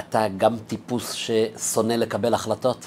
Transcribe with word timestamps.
אתה 0.00 0.26
גם 0.36 0.56
טיפוס 0.66 1.12
ששונא 1.12 1.92
לקבל 1.92 2.34
החלטות? 2.34 2.86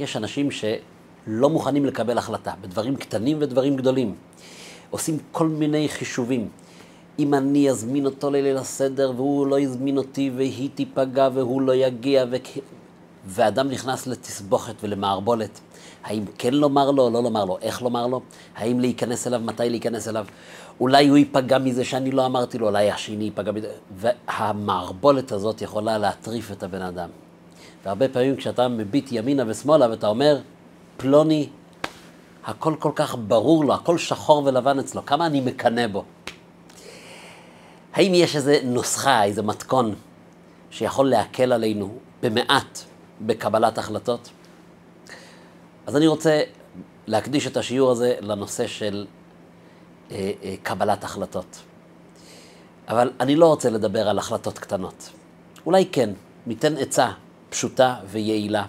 יש 0.00 0.16
אנשים 0.16 0.50
שלא 0.50 1.50
מוכנים 1.50 1.84
לקבל 1.84 2.18
החלטה, 2.18 2.52
בדברים 2.60 2.96
קטנים 2.96 3.36
ודברים 3.40 3.76
גדולים. 3.76 4.14
עושים 4.90 5.18
כל 5.32 5.48
מיני 5.48 5.88
חישובים. 5.88 6.48
אם 7.18 7.34
אני 7.34 7.70
אזמין 7.70 8.06
אותו 8.06 8.30
לליל 8.30 8.56
הסדר 8.56 9.12
והוא 9.16 9.46
לא 9.46 9.60
יזמין 9.60 9.98
אותי 9.98 10.30
והיא 10.36 10.70
תיפגע 10.74 11.28
והוא 11.34 11.62
לא 11.62 11.74
יגיע 11.74 12.24
ו... 12.30 12.36
ואדם 13.26 13.68
נכנס 13.68 14.06
לתסבוכת 14.06 14.74
ולמערבולת. 14.82 15.60
האם 16.06 16.24
כן 16.38 16.54
לומר 16.54 16.90
לו 16.90 17.02
או 17.02 17.10
לא 17.10 17.22
לומר 17.22 17.44
לו? 17.44 17.58
איך 17.62 17.82
לומר 17.82 18.06
לו? 18.06 18.20
האם 18.56 18.80
להיכנס 18.80 19.26
אליו? 19.26 19.40
מתי 19.44 19.70
להיכנס 19.70 20.08
אליו? 20.08 20.26
אולי 20.80 21.08
הוא 21.08 21.16
ייפגע 21.16 21.58
מזה 21.58 21.84
שאני 21.84 22.10
לא 22.10 22.26
אמרתי 22.26 22.58
לו, 22.58 22.66
אולי 22.66 22.90
השני 22.90 23.24
ייפגע 23.24 23.52
מזה. 23.52 23.68
והמערבולת 23.96 25.32
הזאת 25.32 25.62
יכולה 25.62 25.98
להטריף 25.98 26.52
את 26.52 26.62
הבן 26.62 26.82
אדם. 26.82 27.08
והרבה 27.84 28.08
פעמים 28.08 28.36
כשאתה 28.36 28.68
מביט 28.68 29.08
ימינה 29.12 29.44
ושמאלה 29.46 29.90
ואתה 29.90 30.06
אומר, 30.06 30.38
פלוני, 30.96 31.48
הכל 32.44 32.74
כל 32.78 32.92
כך 32.94 33.16
ברור 33.26 33.64
לו, 33.64 33.74
הכל 33.74 33.98
שחור 33.98 34.42
ולבן 34.44 34.78
אצלו, 34.78 35.06
כמה 35.06 35.26
אני 35.26 35.40
מקנא 35.40 35.86
בו. 35.86 36.04
האם 37.94 38.14
יש 38.14 38.36
איזה 38.36 38.58
נוסחה, 38.64 39.24
איזה 39.24 39.42
מתכון, 39.42 39.94
שיכול 40.70 41.10
להקל 41.10 41.52
עלינו 41.52 41.94
במעט 42.22 42.78
בקבלת 43.20 43.78
החלטות? 43.78 44.28
אז 45.86 45.96
אני 45.96 46.06
רוצה 46.06 46.42
להקדיש 47.06 47.46
את 47.46 47.56
השיעור 47.56 47.90
הזה 47.90 48.14
לנושא 48.20 48.66
של 48.66 49.06
אה, 50.10 50.32
אה, 50.42 50.54
קבלת 50.62 51.04
החלטות. 51.04 51.58
אבל 52.88 53.12
אני 53.20 53.36
לא 53.36 53.46
רוצה 53.46 53.70
לדבר 53.70 54.08
על 54.08 54.18
החלטות 54.18 54.58
קטנות. 54.58 55.10
אולי 55.66 55.88
כן, 55.92 56.10
ניתן 56.46 56.76
עצה 56.76 57.10
פשוטה 57.50 57.96
ויעילה. 58.06 58.66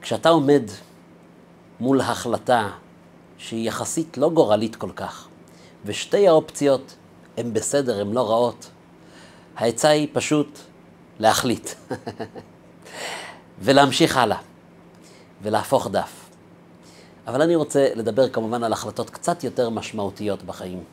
כשאתה 0.00 0.28
עומד 0.28 0.62
מול 1.80 2.00
החלטה 2.00 2.70
שהיא 3.38 3.68
יחסית 3.68 4.18
לא 4.18 4.30
גורלית 4.30 4.76
כל 4.76 4.90
כך, 4.96 5.28
ושתי 5.84 6.28
האופציות 6.28 6.96
הן 7.36 7.52
בסדר, 7.52 8.00
הן 8.00 8.12
לא 8.12 8.30
רעות, 8.30 8.70
העצה 9.56 9.88
היא 9.88 10.08
פשוט 10.12 10.58
להחליט 11.18 11.70
ולהמשיך 13.62 14.16
הלאה 14.16 14.47
ולהפוך 15.42 15.88
דף. 15.90 16.28
אבל 17.26 17.42
אני 17.42 17.54
רוצה 17.54 17.88
לדבר 17.94 18.28
כמובן 18.28 18.64
על 18.64 18.72
החלטות 18.72 19.10
קצת 19.10 19.44
יותר 19.44 19.70
משמעותיות 19.70 20.42
בחיים, 20.42 20.84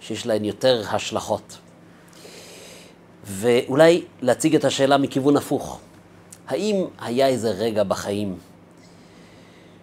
שיש 0.00 0.26
להן 0.26 0.44
יותר 0.44 0.82
השלכות. 0.90 1.58
ואולי 3.24 4.04
להציג 4.22 4.54
את 4.54 4.64
השאלה 4.64 4.98
מכיוון 4.98 5.36
הפוך. 5.36 5.80
האם 6.48 6.84
היה 7.00 7.26
איזה 7.26 7.50
רגע 7.50 7.82
בחיים, 7.82 8.38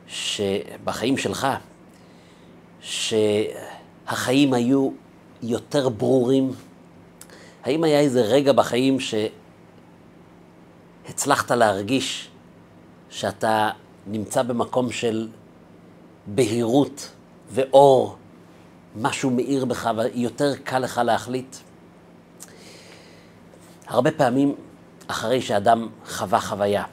ש... 0.08 0.42
בחיים 0.84 1.18
שלך, 1.18 1.48
שהחיים 2.82 4.54
היו 4.54 4.92
יותר 5.44 5.90
ברורים? 5.90 6.52
האם 7.64 7.84
היה 7.84 8.00
איזה 8.00 8.22
רגע 8.22 8.52
בחיים 8.52 8.98
שהצלחת 11.08 11.52
להרגיש 11.52 12.30
שאתה 13.16 13.70
נמצא 14.08 14.44
במקום 14.44 14.92
של 14.92 15.28
בהירות 16.28 17.10
ואור, 17.52 18.18
משהו 18.96 19.30
מאיר 19.32 19.66
בך 19.66 19.90
ויותר 19.98 20.56
קל 20.64 20.80
לך 20.80 21.02
להחליט? 21.06 21.56
הרבה 23.88 24.12
פעמים 24.12 24.56
אחרי 25.08 25.42
שאדם 25.42 25.88
חווה 26.06 26.40
חוויה, 26.40 26.84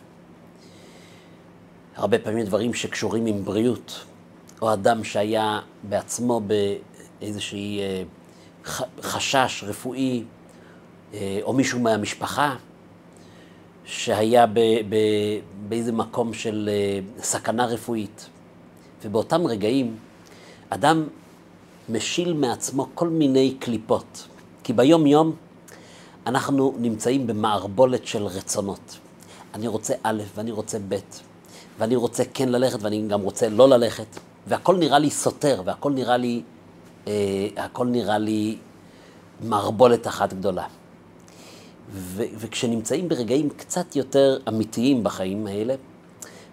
הרבה 1.96 2.18
פעמים 2.18 2.44
דברים 2.44 2.74
שקשורים 2.74 3.26
עם 3.26 3.44
בריאות, 3.44 4.04
או 4.60 4.72
אדם 4.72 5.04
שהיה 5.04 5.60
בעצמו 5.82 6.40
באיזושהי 7.20 7.80
אה, 7.80 8.02
חשש 9.02 9.64
רפואי, 9.66 10.24
אה, 11.14 11.38
או 11.42 11.52
מישהו 11.52 11.80
מהמשפחה 11.80 12.56
שהיה 13.84 14.46
ב, 14.46 14.58
ב, 14.88 14.96
באיזה 15.68 15.92
מקום 15.92 16.34
של 16.34 16.70
אה, 16.72 17.22
סכנה 17.22 17.66
רפואית. 17.66 18.28
ובאותם 19.04 19.46
רגעים 19.46 19.96
אדם 20.70 21.04
משיל 21.88 22.32
מעצמו 22.32 22.86
כל 22.94 23.08
מיני 23.08 23.54
קליפות. 23.58 24.28
כי 24.64 24.72
ביום-יום 24.72 25.34
אנחנו 26.26 26.74
נמצאים 26.78 27.26
במערבולת 27.26 28.06
של 28.06 28.26
רצונות. 28.26 28.98
אני 29.54 29.68
רוצה 29.68 29.94
א' 30.02 30.22
ואני 30.34 30.50
רוצה 30.50 30.78
ב', 30.88 30.96
ואני 31.78 31.96
רוצה 31.96 32.22
כן 32.34 32.48
ללכת 32.48 32.82
ואני 32.82 33.08
גם 33.08 33.20
רוצה 33.20 33.48
לא 33.48 33.68
ללכת, 33.68 34.06
והכל 34.46 34.76
נראה 34.76 34.98
לי 34.98 35.10
סותר, 35.10 35.62
והכל 35.64 35.92
נראה 35.92 36.16
לי, 36.16 36.42
אה, 37.08 37.12
נראה 37.86 38.18
לי 38.18 38.56
מערבולת 39.40 40.06
אחת 40.06 40.32
גדולה. 40.32 40.66
ו- 41.90 42.24
וכשנמצאים 42.38 43.08
ברגעים 43.08 43.48
קצת 43.50 43.96
יותר 43.96 44.38
אמיתיים 44.48 45.04
בחיים 45.04 45.46
האלה, 45.46 45.74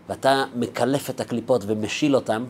ואתה 0.09 0.45
מקלף 0.55 1.09
את 1.09 1.21
הקליפות 1.21 1.63
ומשיל 1.67 2.15
אותם, 2.15 2.45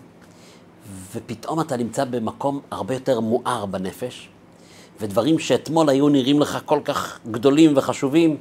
ופתאום 1.15 1.61
אתה 1.61 1.77
נמצא 1.77 2.05
במקום 2.05 2.59
הרבה 2.71 2.93
יותר 2.93 3.19
מואר 3.19 3.65
בנפש, 3.65 4.29
ודברים 5.01 5.39
שאתמול 5.39 5.89
היו 5.89 6.09
נראים 6.09 6.39
לך 6.39 6.57
כל 6.65 6.79
כך 6.85 7.19
גדולים 7.31 7.77
וחשובים, 7.77 8.37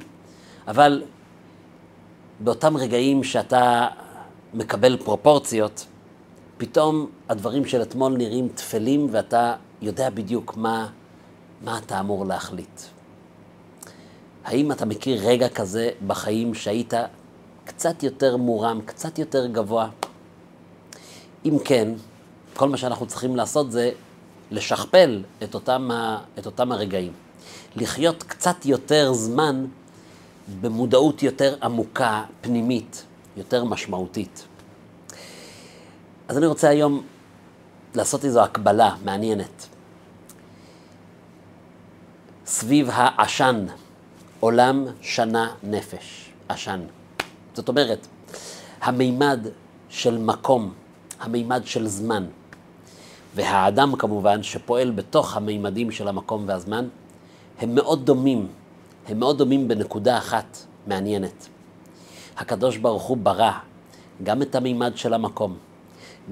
אבל 0.67 1.03
באותם 2.39 2.77
רגעים 2.77 3.23
שאתה 3.23 3.87
מקבל 4.53 4.97
פרופורציות, 4.97 5.85
פתאום 6.57 7.09
הדברים 7.29 7.65
של 7.65 7.81
אתמול 7.81 8.17
נראים 8.17 8.47
טפלים 8.47 9.07
ואתה 9.11 9.55
יודע 9.81 10.09
בדיוק 10.09 10.57
מה, 10.57 10.87
מה 11.63 11.77
אתה 11.77 11.99
אמור 11.99 12.25
להחליט. 12.25 12.81
האם 14.49 14.71
אתה 14.71 14.85
מכיר 14.85 15.27
רגע 15.27 15.49
כזה 15.49 15.89
בחיים 16.07 16.53
שהיית 16.53 16.93
קצת 17.65 18.03
יותר 18.03 18.37
מורם, 18.37 18.81
קצת 18.85 19.19
יותר 19.19 19.47
גבוה? 19.47 19.89
אם 21.45 21.57
כן, 21.65 21.93
כל 22.55 22.69
מה 22.69 22.77
שאנחנו 22.77 23.05
צריכים 23.05 23.35
לעשות 23.35 23.71
זה 23.71 23.91
לשכפל 24.51 25.23
את 25.43 25.53
אותם, 25.53 25.89
את 26.39 26.45
אותם 26.45 26.71
הרגעים. 26.71 27.11
לחיות 27.75 28.23
קצת 28.23 28.65
יותר 28.65 29.13
זמן 29.13 29.65
במודעות 30.61 31.23
יותר 31.23 31.55
עמוקה, 31.63 32.23
פנימית, 32.41 33.03
יותר 33.37 33.63
משמעותית. 33.63 34.45
אז 36.27 36.37
אני 36.37 36.45
רוצה 36.45 36.69
היום 36.69 37.03
לעשות 37.95 38.25
איזו 38.25 38.43
הקבלה 38.43 38.95
מעניינת. 39.03 39.67
סביב 42.45 42.89
העשן, 42.91 43.65
עולם, 44.39 44.85
שנה, 45.01 45.53
נפש. 45.63 46.29
עשן. 46.49 46.79
זאת 47.53 47.69
אומרת, 47.69 48.07
המימד 48.81 49.47
של 49.89 50.17
מקום, 50.17 50.73
המימד 51.19 51.61
של 51.65 51.87
זמן, 51.87 52.25
והאדם 53.35 53.95
כמובן, 53.95 54.43
שפועל 54.43 54.91
בתוך 54.91 55.37
המימדים 55.37 55.91
של 55.91 56.07
המקום 56.07 56.43
והזמן, 56.47 56.87
הם 57.59 57.75
מאוד 57.75 58.05
דומים, 58.05 58.47
הם 59.07 59.19
מאוד 59.19 59.37
דומים 59.37 59.67
בנקודה 59.67 60.17
אחת 60.17 60.57
מעניינת. 60.87 61.47
הקדוש 62.37 62.77
ברוך 62.77 63.03
הוא 63.03 63.17
ברא 63.17 63.51
גם 64.23 64.41
את 64.41 64.55
המימד 64.55 64.91
של 64.95 65.13
המקום, 65.13 65.57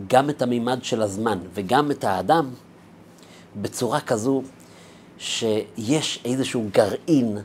גם 0.08 0.30
את 0.30 0.42
המימד 0.42 0.84
של 0.84 1.02
הזמן 1.02 1.40
וגם 1.54 1.92
את 1.92 2.04
האדם 2.04 2.50
בצורה 3.62 4.00
כזו 4.00 4.42
שיש 5.18 6.22
איזשהו 6.26 6.68
גרעין 6.72 7.38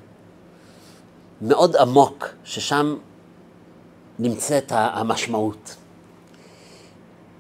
מאוד 1.43 1.77
עמוק, 1.77 2.29
ששם 2.45 2.97
נמצאת 4.19 4.73
המשמעות. 4.75 5.77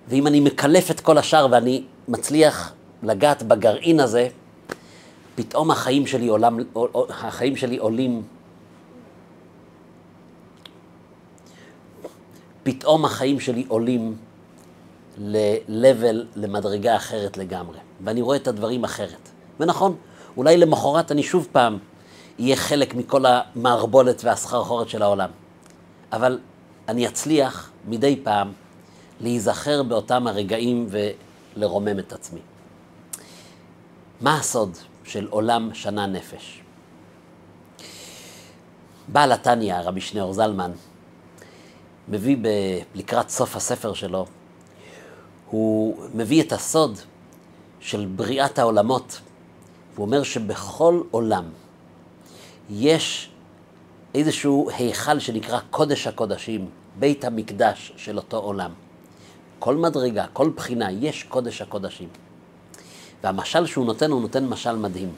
ואם 0.08 0.26
אני 0.26 0.40
מקלף 0.40 0.90
את 0.90 1.00
כל 1.00 1.18
השאר 1.18 1.46
ואני 1.50 1.84
מצליח 2.08 2.72
לגעת 3.02 3.42
בגרעין 3.42 4.00
הזה, 4.00 4.28
פתאום 5.34 5.70
החיים 5.70 6.06
שלי, 6.06 6.28
עולם, 6.28 6.58
החיים 7.08 7.56
שלי 7.56 7.76
עולים, 7.76 8.22
פתאום 12.62 13.04
החיים 13.04 13.40
שלי 13.40 13.64
עולים 13.68 14.16
ל-level, 15.18 16.16
למדרגה 16.36 16.96
אחרת 16.96 17.36
לגמרי. 17.36 17.78
ואני 18.04 18.22
רואה 18.22 18.36
את 18.36 18.48
הדברים 18.48 18.84
אחרת. 18.84 19.28
ונכון, 19.60 19.96
אולי 20.36 20.56
למחרת 20.56 21.12
אני 21.12 21.22
שוב 21.22 21.48
פעם 21.52 21.78
אהיה 22.40 22.56
חלק 22.56 22.94
מכל 22.94 23.24
המערבולת 23.26 24.24
והסחרחורת 24.24 24.88
של 24.88 25.02
העולם. 25.02 25.30
אבל 26.12 26.38
אני 26.88 27.06
אצליח 27.06 27.70
מדי 27.88 28.20
פעם 28.22 28.52
להיזכר 29.20 29.82
באותם 29.82 30.26
הרגעים 30.26 30.86
ולרומם 30.90 31.98
את 31.98 32.12
עצמי. 32.12 32.40
מה 34.20 34.38
הסוד 34.38 34.76
של 35.04 35.26
עולם 35.30 35.70
שנה 35.74 36.06
נפש? 36.06 36.62
בעל 39.08 39.32
התניא, 39.32 39.80
רבי 39.80 40.00
שניאור 40.00 40.32
זלמן, 40.32 40.72
מביא 42.08 42.36
ב... 42.42 42.48
לקראת 42.94 43.28
סוף 43.28 43.56
הספר 43.56 43.94
שלו, 43.94 44.26
הוא 45.50 45.96
מביא 46.14 46.42
את 46.42 46.52
הסוד 46.52 46.98
של 47.80 48.06
בריאת 48.16 48.58
העולמות. 48.58 49.20
הוא 49.96 50.06
אומר 50.06 50.22
שבכל 50.22 51.02
עולם 51.10 51.44
יש 52.70 53.30
איזשהו 54.14 54.70
היכל 54.76 55.18
שנקרא 55.18 55.60
קודש 55.70 56.06
הקודשים, 56.06 56.68
בית 56.98 57.24
המקדש 57.24 57.92
של 57.96 58.16
אותו 58.16 58.36
עולם. 58.36 58.70
כל 59.58 59.76
מדרגה, 59.76 60.26
כל 60.32 60.50
בחינה, 60.56 60.90
יש 60.90 61.22
קודש 61.22 61.62
הקודשים. 61.62 62.08
והמשל 63.22 63.66
שהוא 63.66 63.86
נותן, 63.86 64.10
הוא 64.10 64.20
נותן 64.22 64.46
משל 64.46 64.76
מדהים. 64.76 65.12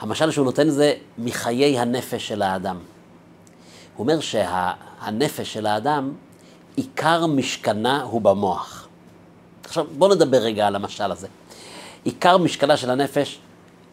המשל 0.00 0.30
שהוא 0.30 0.44
נותן 0.44 0.70
זה 0.70 0.94
מחיי 1.18 1.78
הנפש 1.78 2.28
של 2.28 2.42
האדם. 2.42 2.78
הוא 3.96 4.04
אומר 4.04 4.20
שהנפש 4.20 5.52
של 5.52 5.66
האדם, 5.66 6.12
עיקר 6.76 7.26
משכנה 7.26 8.02
הוא 8.02 8.20
במוח. 8.20 8.88
עכשיו, 9.64 9.86
בואו 9.98 10.14
נדבר 10.14 10.38
רגע 10.38 10.66
על 10.66 10.76
המשל 10.76 11.12
הזה. 11.12 11.28
עיקר 12.04 12.38
משכנה 12.38 12.76
של 12.76 12.90
הנפש 12.90 13.38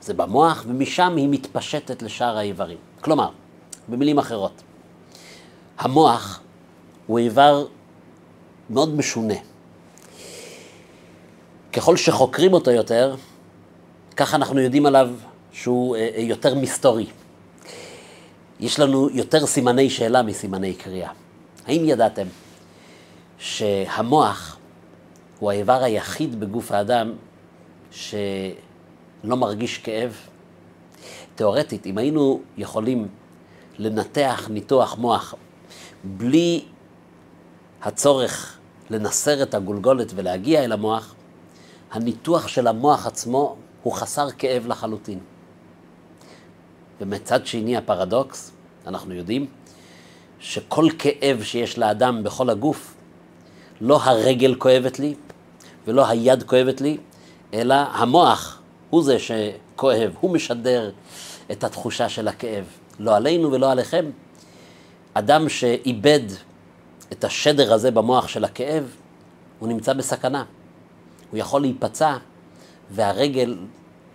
זה 0.07 0.13
במוח, 0.13 0.65
ומשם 0.67 1.15
היא 1.15 1.29
מתפשטת 1.29 2.01
לשאר 2.01 2.37
האיברים. 2.37 2.77
כלומר, 3.01 3.29
במילים 3.87 4.17
אחרות, 4.17 4.51
המוח 5.79 6.39
הוא 7.07 7.19
איבר 7.19 7.65
מאוד 8.69 8.95
משונה. 8.95 9.33
ככל 11.73 11.97
שחוקרים 11.97 12.53
אותו 12.53 12.71
יותר, 12.71 13.15
ככה 14.15 14.35
אנחנו 14.35 14.59
יודעים 14.59 14.85
עליו 14.85 15.09
שהוא 15.51 15.95
אה, 15.95 16.09
אה, 16.15 16.21
יותר 16.21 16.55
מסתורי. 16.55 17.05
יש 18.59 18.79
לנו 18.79 19.09
יותר 19.09 19.45
סימני 19.45 19.89
שאלה 19.89 20.21
מסימני 20.21 20.73
קריאה. 20.73 21.11
האם 21.65 21.85
ידעתם 21.85 22.27
שהמוח 23.37 24.57
הוא 25.39 25.51
האיבר 25.51 25.83
היחיד 25.83 26.39
בגוף 26.39 26.71
האדם 26.71 27.13
שלא 29.23 29.37
מרגיש 29.37 29.77
כאב? 29.77 30.15
תאורטית, 31.35 31.85
אם 31.85 31.97
היינו 31.97 32.41
יכולים 32.57 33.07
לנתח 33.79 34.47
ניתוח 34.49 34.97
מוח 34.97 35.35
בלי 36.03 36.65
הצורך 37.81 38.57
לנסר 38.89 39.43
את 39.43 39.53
הגולגולת 39.53 40.11
ולהגיע 40.15 40.63
אל 40.63 40.71
המוח, 40.71 41.15
הניתוח 41.91 42.47
של 42.47 42.67
המוח 42.67 43.07
עצמו 43.07 43.55
הוא 43.83 43.93
חסר 43.93 44.31
כאב 44.31 44.67
לחלוטין. 44.67 45.19
ומצד 47.01 47.45
שני 47.47 47.77
הפרדוקס, 47.77 48.51
אנחנו 48.87 49.13
יודעים 49.13 49.45
שכל 50.39 50.85
כאב 50.99 51.43
שיש 51.43 51.77
לאדם 51.77 52.23
בכל 52.23 52.49
הגוף, 52.49 52.95
לא 53.81 53.99
הרגל 54.03 54.55
כואבת 54.55 54.99
לי 54.99 55.15
ולא 55.87 56.07
היד 56.07 56.43
כואבת 56.43 56.81
לי, 56.81 56.97
אלא 57.53 57.75
המוח 57.75 58.56
הוא 58.89 59.03
זה 59.03 59.17
שכואב, 59.19 60.11
הוא 60.19 60.31
משדר 60.31 60.91
את 61.51 61.63
התחושה 61.63 62.09
של 62.09 62.27
הכאב. 62.27 62.65
לא 62.99 63.15
עלינו 63.15 63.51
ולא 63.51 63.71
עליכם. 63.71 64.05
אדם 65.13 65.49
שאיבד 65.49 66.19
את 67.11 67.23
השדר 67.23 67.73
הזה 67.73 67.91
במוח 67.91 68.27
של 68.27 68.45
הכאב, 68.45 68.95
הוא 69.59 69.67
נמצא 69.67 69.93
בסכנה. 69.93 70.43
הוא 71.31 71.37
יכול 71.37 71.61
להיפצע 71.61 72.17
והרגל 72.91 73.57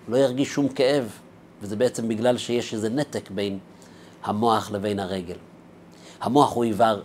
לא 0.09 0.17
ירגיש 0.17 0.49
שום 0.49 0.69
כאב, 0.69 1.19
וזה 1.63 1.77
בעצם 1.77 2.09
בגלל 2.09 2.39
שיש 2.39 2.75
איזה 2.75 2.89
נתק 2.89 3.31
בין 3.31 3.59
המוח 4.25 4.71
לבין 4.71 5.01
הרגל. 5.01 5.37
המוח 6.21 6.55
הוא 6.55 6.65
איבר 6.65 7.01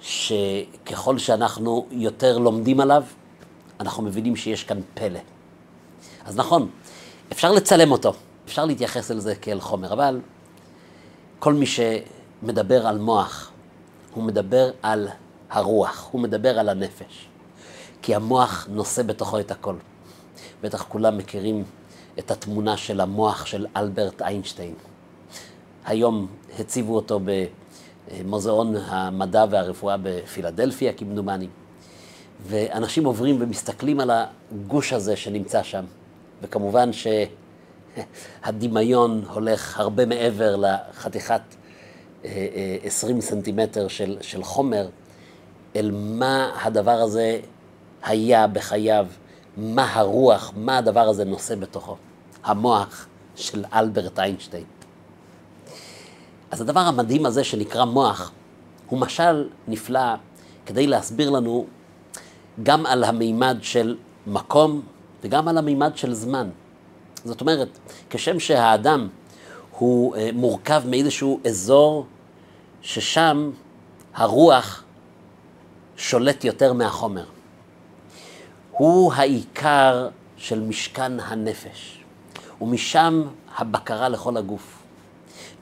שככל 0.00 1.18
שאנחנו 1.18 1.86
יותר 1.90 2.38
לומדים 2.38 2.80
עליו, 2.80 3.02
אנחנו 3.80 4.02
מבינים 4.02 4.36
שיש 4.36 4.64
כאן 4.64 4.80
פלא. 4.94 5.20
אז 6.24 6.36
נכון, 6.36 6.68
אפשר 7.32 7.52
לצלם 7.52 7.92
אותו, 7.92 8.12
אפשר 8.44 8.64
להתייחס 8.64 9.10
אל 9.10 9.18
זה 9.18 9.34
כאל 9.34 9.60
חומר, 9.60 9.92
אבל 9.92 10.20
כל 11.38 11.54
מי 11.54 11.66
שמדבר 11.66 12.86
על 12.86 12.98
מוח, 12.98 13.50
הוא 14.14 14.24
מדבר 14.24 14.70
על 14.82 15.08
הרוח, 15.50 16.08
הוא 16.12 16.20
מדבר 16.20 16.58
על 16.58 16.68
הנפש. 16.68 17.28
כי 18.02 18.14
המוח 18.14 18.66
נושא 18.70 19.02
בתוכו 19.02 19.40
את 19.40 19.50
הכל. 19.50 19.74
בטח 20.62 20.82
כולם 20.82 21.18
מכירים 21.18 21.64
את 22.18 22.30
התמונה 22.30 22.76
של 22.76 23.00
המוח 23.00 23.46
של 23.46 23.66
אלברט 23.76 24.22
איינשטיין. 24.22 24.74
היום 25.84 26.26
הציבו 26.58 26.96
אותו 26.96 27.20
במוזיאון 28.10 28.76
המדע 28.76 29.44
והרפואה 29.50 29.96
בפילדלפיה, 30.02 30.92
כמדומני. 30.92 31.48
ואנשים 32.46 33.04
עוברים 33.04 33.36
ומסתכלים 33.40 34.00
על 34.00 34.10
הגוש 34.10 34.92
הזה 34.92 35.16
שנמצא 35.16 35.62
שם, 35.62 35.84
וכמובן 36.42 36.90
שהדמיון 38.42 39.24
הולך 39.32 39.80
הרבה 39.80 40.06
מעבר 40.06 40.56
לחתיכת 40.56 41.42
20 42.22 43.16
אה, 43.16 43.16
אה, 43.16 43.26
סנטימטר 43.26 43.88
של, 43.88 44.16
של 44.20 44.42
חומר, 44.42 44.88
אל 45.76 45.90
מה 45.94 46.50
הדבר 46.62 46.90
הזה 47.00 47.40
היה 48.02 48.46
בחייו, 48.46 49.06
מה 49.56 49.92
הרוח, 49.94 50.52
מה 50.56 50.78
הדבר 50.78 51.08
הזה 51.08 51.24
נושא 51.24 51.54
בתוכו. 51.54 51.96
המוח 52.44 53.06
של 53.36 53.64
אלברט 53.72 54.18
איינשטיין. 54.18 54.64
אז 56.50 56.60
הדבר 56.60 56.80
המדהים 56.80 57.26
הזה 57.26 57.44
שנקרא 57.44 57.84
מוח, 57.84 58.32
הוא 58.88 58.98
משל 58.98 59.48
נפלא 59.68 60.14
כדי 60.66 60.86
להסביר 60.86 61.30
לנו 61.30 61.66
גם 62.62 62.86
על 62.86 63.04
המימד 63.04 63.58
של 63.62 63.96
מקום 64.26 64.82
וגם 65.24 65.48
על 65.48 65.58
המימד 65.58 65.96
של 65.96 66.14
זמן. 66.14 66.48
זאת 67.24 67.40
אומרת, 67.40 67.68
כשם 68.10 68.40
שהאדם 68.40 69.08
הוא 69.78 70.16
אה, 70.16 70.30
מורכב 70.34 70.82
מאיזשהו 70.86 71.40
אזור 71.46 72.06
ששם 72.82 73.50
הרוח 74.14 74.84
שולט 75.96 76.44
יותר 76.44 76.72
מהחומר. 76.72 77.24
הוא 78.70 79.12
העיקר 79.12 80.08
של 80.36 80.60
משכן 80.60 81.20
הנפש, 81.20 81.98
ומשם 82.60 83.22
הבקרה 83.56 84.08
לכל 84.08 84.36
הגוף. 84.36 84.82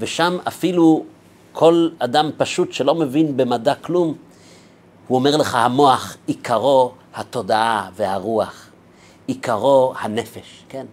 ושם 0.01 0.39
אפילו 0.49 1.05
כל 1.53 1.89
אדם 1.99 2.31
פשוט 2.37 2.73
שלא 2.73 2.95
מבין 2.95 3.37
במדע 3.37 3.75
כלום, 3.75 4.15
הוא 5.09 5.19
אומר 5.19 5.37
לך, 5.37 5.55
המוח 5.55 6.17
עיקרו 6.27 6.93
התודעה 7.15 7.91
והרוח, 7.97 8.69
עיקרו 9.27 9.95
הנפש, 9.99 10.65
כן, 10.69 10.87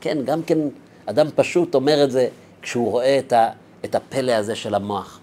כן, 0.00 0.18
גם 0.24 0.42
כן 0.42 0.58
אדם 1.06 1.26
פשוט 1.34 1.74
אומר 1.74 2.04
את 2.04 2.10
זה 2.10 2.28
כשהוא 2.62 2.90
רואה 2.90 3.18
את, 3.18 3.32
ה, 3.32 3.50
את 3.84 3.94
הפלא 3.94 4.32
הזה 4.32 4.56
של 4.56 4.74
המוח, 4.74 5.20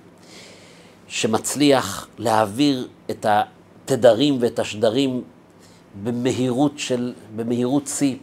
שמצליח 1.07 2.07
להעביר 2.17 2.87
את 3.09 3.25
התדרים 3.29 4.37
ואת 4.39 4.59
השדרים 4.59 5.23
במהירות 6.03 6.71
של, 6.79 7.13
במהירות 7.35 7.87
שיא, 7.87 8.15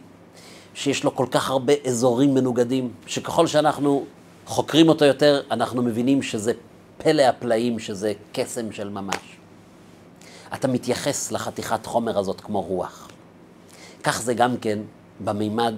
שיש 0.73 1.03
לו 1.03 1.15
כל 1.15 1.25
כך 1.31 1.49
הרבה 1.49 1.73
אזורים 1.87 2.33
מנוגדים, 2.33 2.91
שככל 3.07 3.47
שאנחנו 3.47 4.05
חוקרים 4.45 4.89
אותו 4.89 5.05
יותר, 5.05 5.41
אנחנו 5.51 5.81
מבינים 5.81 6.21
שזה 6.21 6.53
פלא 6.97 7.21
הפלאים, 7.21 7.79
שזה 7.79 8.13
קסם 8.31 8.71
של 8.71 8.89
ממש. 8.89 9.37
אתה 10.53 10.67
מתייחס 10.67 11.31
לחתיכת 11.31 11.85
חומר 11.85 12.19
הזאת 12.19 12.41
כמו 12.41 12.61
רוח. 12.61 13.10
כך 14.03 14.21
זה 14.21 14.33
גם 14.33 14.57
כן 14.57 14.79
במימד 15.23 15.73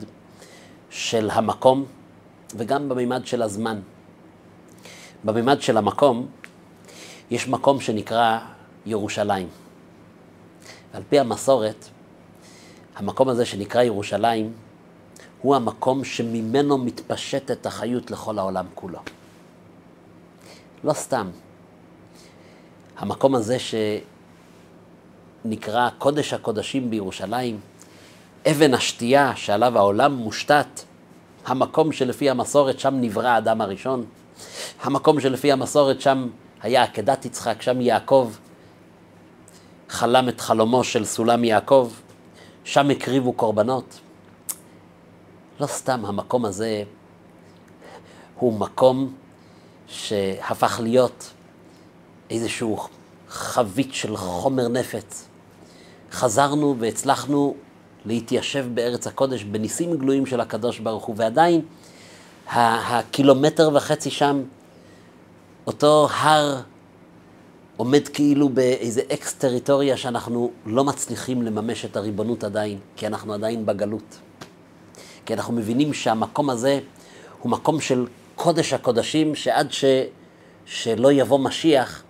של 0.89 1.29
המקום 1.29 1.85
וגם 2.55 2.89
במימד 2.89 3.25
של 3.25 3.41
הזמן. 3.41 3.79
במימד 5.23 5.61
של 5.61 5.77
המקום 5.77 6.27
יש 7.31 7.47
מקום 7.47 7.81
שנקרא 7.81 8.39
ירושלים. 8.85 9.47
ועל 10.93 11.03
פי 11.09 11.19
המסורת, 11.19 11.85
המקום 12.95 13.29
הזה 13.29 13.45
שנקרא 13.45 13.81
ירושלים, 13.81 14.53
הוא 15.41 15.55
המקום 15.55 16.03
שממנו 16.03 16.77
מתפשטת 16.77 17.65
החיות 17.65 18.11
לכל 18.11 18.39
העולם 18.39 18.65
כולו. 18.75 18.99
לא 20.83 20.93
סתם. 20.93 21.29
המקום 22.97 23.35
הזה 23.35 23.57
שנקרא 25.45 25.89
קודש 25.97 26.33
הקודשים 26.33 26.89
בירושלים, 26.89 27.59
אבן 28.51 28.73
השתייה 28.73 29.35
שעליו 29.35 29.77
העולם 29.77 30.13
מושתת, 30.13 30.81
המקום 31.45 31.91
שלפי 31.91 32.29
המסורת 32.29 32.79
שם 32.79 32.93
נברא 33.01 33.27
האדם 33.27 33.61
הראשון, 33.61 34.05
המקום 34.81 35.19
שלפי 35.19 35.51
המסורת 35.51 36.01
שם 36.01 36.27
היה 36.61 36.83
עקדת 36.83 37.25
יצחק, 37.25 37.61
שם 37.61 37.81
יעקב 37.81 38.31
חלם 39.89 40.29
את 40.29 40.41
חלומו 40.41 40.83
של 40.83 41.05
סולם 41.05 41.43
יעקב, 41.43 41.91
שם 42.63 42.89
הקריבו 42.89 43.33
קורבנות. 43.33 43.99
לא 45.59 45.67
סתם 45.67 46.05
המקום 46.05 46.45
הזה 46.45 46.83
הוא 48.35 48.53
מקום 48.59 49.13
שהפך 49.87 50.79
להיות 50.83 51.31
איזשהו 52.29 52.77
חבית 53.29 53.93
של 53.93 54.17
חומר 54.17 54.67
נפץ. 54.67 55.27
חזרנו 56.11 56.75
והצלחנו 56.79 57.55
להתיישב 58.05 58.65
בארץ 58.73 59.07
הקודש 59.07 59.43
בניסים 59.43 59.97
גלויים 59.97 60.25
של 60.25 60.39
הקדוש 60.39 60.79
ברוך 60.79 61.05
הוא, 61.05 61.15
ועדיין 61.17 61.61
הקילומטר 62.47 63.69
וחצי 63.73 64.11
שם, 64.11 64.43
אותו 65.67 66.07
הר 66.11 66.61
עומד 67.77 68.07
כאילו 68.07 68.49
באיזה 68.49 69.01
אקס 69.13 69.33
טריטוריה 69.33 69.97
שאנחנו 69.97 70.51
לא 70.65 70.83
מצליחים 70.83 71.41
לממש 71.41 71.85
את 71.85 71.97
הריבונות 71.97 72.43
עדיין, 72.43 72.79
כי 72.95 73.07
אנחנו 73.07 73.33
עדיין 73.33 73.65
בגלות. 73.65 74.19
כי 75.25 75.33
אנחנו 75.33 75.53
מבינים 75.53 75.93
שהמקום 75.93 76.49
הזה 76.49 76.79
הוא 77.39 77.51
מקום 77.51 77.81
של 77.81 78.07
קודש 78.35 78.73
הקודשים, 78.73 79.35
שעד 79.35 79.71
ש, 79.71 79.85
שלא 80.65 81.11
יבוא 81.11 81.39
משיח, 81.39 82.03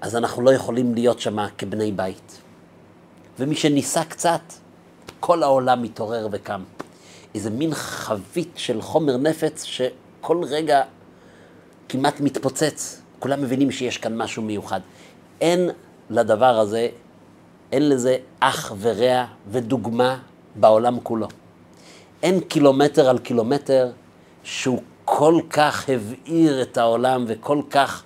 אז 0.00 0.16
אנחנו 0.16 0.42
לא 0.42 0.50
יכולים 0.50 0.94
להיות 0.94 1.20
שם 1.20 1.38
כבני 1.58 1.92
בית. 1.92 2.40
ומי 3.40 3.54
שניסה 3.54 4.04
קצת, 4.04 4.40
כל 5.20 5.42
העולם 5.42 5.82
מתעורר 5.82 6.28
וקם. 6.32 6.62
איזה 7.34 7.50
מין 7.50 7.74
חבית 7.74 8.52
של 8.56 8.82
חומר 8.82 9.16
נפץ 9.16 9.64
שכל 9.64 10.44
רגע 10.44 10.82
כמעט 11.88 12.20
מתפוצץ. 12.20 13.00
כולם 13.18 13.42
מבינים 13.42 13.70
שיש 13.70 13.98
כאן 13.98 14.16
משהו 14.16 14.42
מיוחד. 14.42 14.80
אין 15.40 15.70
לדבר 16.10 16.58
הזה, 16.58 16.88
אין 17.72 17.88
לזה 17.88 18.16
אח 18.40 18.72
ורע 18.80 19.24
ודוגמה 19.50 20.18
בעולם 20.54 21.00
כולו. 21.02 21.28
אין 22.22 22.40
קילומטר 22.40 23.08
על 23.08 23.18
קילומטר 23.18 23.90
שהוא 24.42 24.82
כל 25.04 25.40
כך 25.50 25.88
הבעיר 25.88 26.62
את 26.62 26.78
העולם 26.78 27.24
וכל 27.28 27.62
כך 27.70 28.02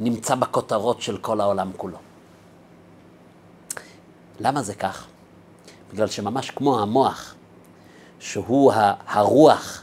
נמצא 0.00 0.34
בכותרות 0.34 1.02
של 1.02 1.16
כל 1.16 1.40
העולם 1.40 1.70
כולו. 1.76 2.09
למה 4.40 4.62
זה 4.62 4.74
כך? 4.74 5.06
בגלל 5.92 6.06
שממש 6.06 6.50
כמו 6.50 6.80
המוח, 6.80 7.34
שהוא 8.20 8.72
הרוח 9.06 9.82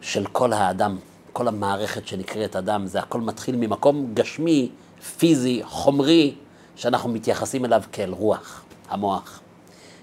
של 0.00 0.26
כל 0.26 0.52
האדם, 0.52 0.98
כל 1.32 1.48
המערכת 1.48 2.06
שנקראת 2.06 2.56
אדם, 2.56 2.86
זה 2.86 2.98
הכל 2.98 3.20
מתחיל 3.20 3.56
ממקום 3.56 4.14
גשמי, 4.14 4.70
פיזי, 5.18 5.60
חומרי, 5.64 6.34
שאנחנו 6.76 7.08
מתייחסים 7.08 7.64
אליו 7.64 7.82
כאל 7.92 8.10
רוח, 8.10 8.64
המוח. 8.88 9.40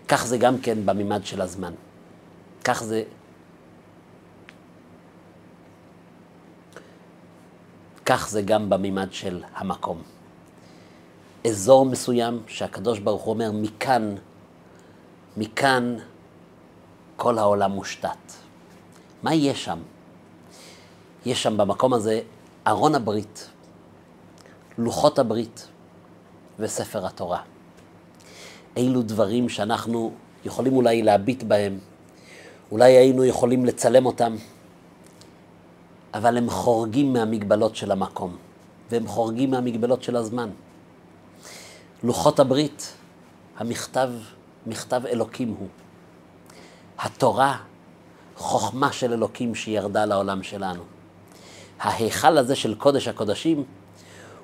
כך 0.07 0.25
זה 0.25 0.37
גם 0.37 0.57
כן 0.57 0.85
במימד 0.85 1.25
של 1.25 1.41
הזמן. 1.41 1.73
כך 2.63 2.83
זה... 2.83 3.03
כך 8.05 8.29
זה 8.29 8.41
גם 8.41 8.69
במימד 8.69 9.07
של 9.11 9.43
המקום. 9.55 10.01
אזור 11.47 11.85
מסוים 11.85 12.43
שהקדוש 12.47 12.99
ברוך 12.99 13.21
הוא 13.21 13.33
אומר, 13.33 13.51
מכאן, 13.51 14.15
מכאן 15.37 15.97
כל 17.15 17.37
העולם 17.37 17.71
מושתת. 17.71 18.33
מה 19.23 19.33
יש 19.33 19.65
שם? 19.65 19.79
יש 21.25 21.43
שם 21.43 21.57
במקום 21.57 21.93
הזה 21.93 22.21
ארון 22.67 22.95
הברית, 22.95 23.49
לוחות 24.77 25.19
הברית 25.19 25.67
וספר 26.59 27.05
התורה. 27.05 27.41
אילו 28.75 29.01
דברים 29.01 29.49
שאנחנו 29.49 30.11
יכולים 30.45 30.75
אולי 30.75 31.01
להביט 31.01 31.43
בהם, 31.43 31.79
אולי 32.71 32.91
היינו 32.91 33.25
יכולים 33.25 33.65
לצלם 33.65 34.05
אותם, 34.05 34.35
אבל 36.13 36.37
הם 36.37 36.49
חורגים 36.49 37.13
מהמגבלות 37.13 37.75
של 37.75 37.91
המקום, 37.91 38.37
והם 38.91 39.07
חורגים 39.07 39.51
מהמגבלות 39.51 40.03
של 40.03 40.15
הזמן. 40.15 40.49
לוחות 42.03 42.39
הברית, 42.39 42.93
המכתב, 43.57 44.09
מכתב 44.67 45.01
אלוקים 45.05 45.55
הוא. 45.59 45.67
התורה, 46.99 47.57
חוכמה 48.37 48.91
של 48.91 49.13
אלוקים 49.13 49.55
שירדה 49.55 50.05
לעולם 50.05 50.43
שלנו. 50.43 50.83
ההיכל 51.79 52.37
הזה 52.37 52.55
של 52.55 52.75
קודש 52.75 53.07
הקודשים 53.07 53.63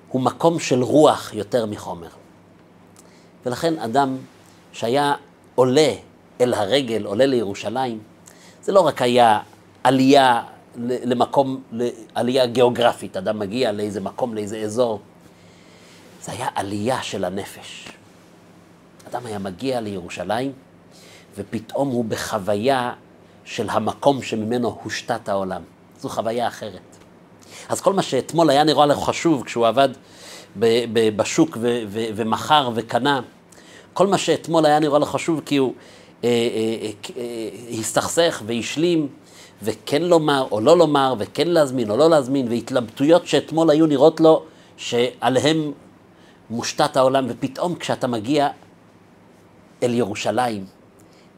הוא 0.09 0.21
מקום 0.21 0.59
של 0.59 0.83
רוח 0.83 1.33
יותר 1.33 1.65
מחומר. 1.65 2.09
ולכן 3.45 3.79
אדם 3.79 4.17
שהיה 4.71 5.13
עולה 5.55 5.93
אל 6.41 6.53
הרגל, 6.53 7.05
עולה 7.05 7.25
לירושלים, 7.25 7.99
זה 8.63 8.71
לא 8.71 8.79
רק 8.79 9.01
היה 9.01 9.39
עלייה 9.83 10.43
למקום, 10.77 11.61
עלייה 12.15 12.45
גיאוגרפית, 12.45 13.17
אדם 13.17 13.39
מגיע 13.39 13.71
לאיזה 13.71 14.01
מקום, 14.01 14.35
לאיזה 14.35 14.57
אזור, 14.57 14.99
זה 16.25 16.31
היה 16.31 16.47
עלייה 16.55 17.03
של 17.03 17.25
הנפש. 17.25 17.87
אדם 19.09 19.25
היה 19.25 19.39
מגיע 19.39 19.81
לירושלים, 19.81 20.51
ופתאום 21.35 21.89
הוא 21.89 22.05
בחוויה 22.05 22.93
של 23.43 23.69
המקום 23.69 24.21
שממנו 24.21 24.77
הושתת 24.83 25.29
העולם. 25.29 25.61
זו 25.99 26.09
חוויה 26.09 26.47
אחרת. 26.47 26.97
אז 27.69 27.81
כל 27.81 27.93
מה 27.93 28.01
שאתמול 28.01 28.49
היה 28.49 28.63
נראה 28.63 28.85
לו 28.85 28.95
חשוב 28.95 29.43
כשהוא 29.43 29.67
עבד 29.67 29.89
בשוק 31.15 31.57
ומכר 31.91 32.69
וקנה, 32.75 33.21
כל 33.93 34.07
מה 34.07 34.17
שאתמול 34.17 34.65
היה 34.65 34.79
נראה 34.79 34.99
לו 34.99 35.05
חשוב 35.05 35.41
כי 35.45 35.57
הוא 35.57 35.73
אה, 36.23 36.29
אה, 36.29 36.89
אה, 37.17 37.49
הסתכסך 37.79 38.41
והשלים, 38.45 39.07
וכן 39.63 40.01
לומר 40.01 40.47
או 40.51 40.61
לא 40.61 40.77
לומר, 40.77 41.15
וכן 41.17 41.47
להזמין 41.47 41.89
או 41.89 41.97
לא 41.97 42.09
להזמין, 42.09 42.47
והתלבטויות 42.49 43.27
שאתמול 43.27 43.69
היו 43.69 43.85
נראות 43.85 44.19
לו 44.19 44.43
שעליהם 44.77 45.71
מושתת 46.49 46.97
העולם, 46.97 47.25
ופתאום 47.29 47.75
כשאתה 47.75 48.07
מגיע 48.07 48.49
אל 49.83 49.93
ירושלים 49.93 50.65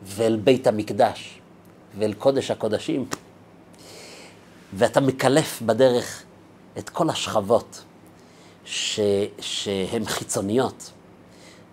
ואל 0.04 0.36
בית 0.44 0.68
המקדש 0.68 1.40
ואל 1.98 2.14
קודש 2.14 2.52
הקודשים, 2.52 3.06
ואתה 4.74 5.00
מקלף 5.00 5.62
בדרך 5.62 6.24
את 6.78 6.90
כל 6.90 7.10
השכבות 7.10 7.84
ש... 8.66 9.00
שהן 9.40 10.06
חיצוניות, 10.06 10.92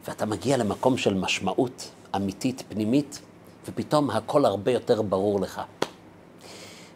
ואתה 0.09 0.27
מגיע 0.27 0.57
למקום 0.57 0.97
של 0.97 1.15
משמעות 1.15 1.91
אמיתית, 2.17 2.63
פנימית, 2.69 3.21
ופתאום 3.67 4.11
הכל 4.11 4.45
הרבה 4.45 4.73
יותר 4.73 5.03
ברור 5.03 5.41
לך. 5.41 5.61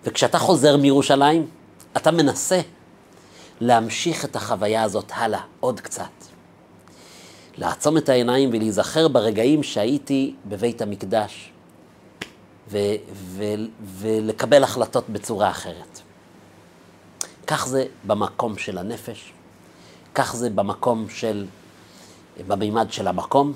וכשאתה 0.05 0.39
חוזר 0.39 0.77
מירושלים, 0.77 1.47
אתה 1.97 2.11
מנסה 2.11 2.61
להמשיך 3.61 4.25
את 4.25 4.37
החוויה 4.37 4.83
הזאת 4.83 5.13
הלאה, 5.15 5.41
עוד 5.61 5.81
קצת. 5.81 6.28
לעצום 7.59 7.97
את 7.97 8.09
העיניים 8.09 8.51
ולהיזכר 8.53 9.09
ברגעים 9.09 9.63
שהייתי 9.63 10.35
בבית 10.49 10.83
המקדש 10.83 11.51
ו- 12.69 12.79
ו- 13.13 13.65
ולקבל 13.83 14.65
החלטות 14.65 15.09
בצורה 15.09 15.51
אחרת. 15.51 16.01
כך 17.47 17.69
זה 17.69 17.85
במקום 18.07 18.59
של 18.59 18.79
הנפש, 18.79 19.33
כך 20.15 20.37
זה 20.37 20.51
במקום 20.51 21.09
של, 21.09 21.47
במימד 22.47 22.87
של 22.91 23.09
המקום, 23.09 23.53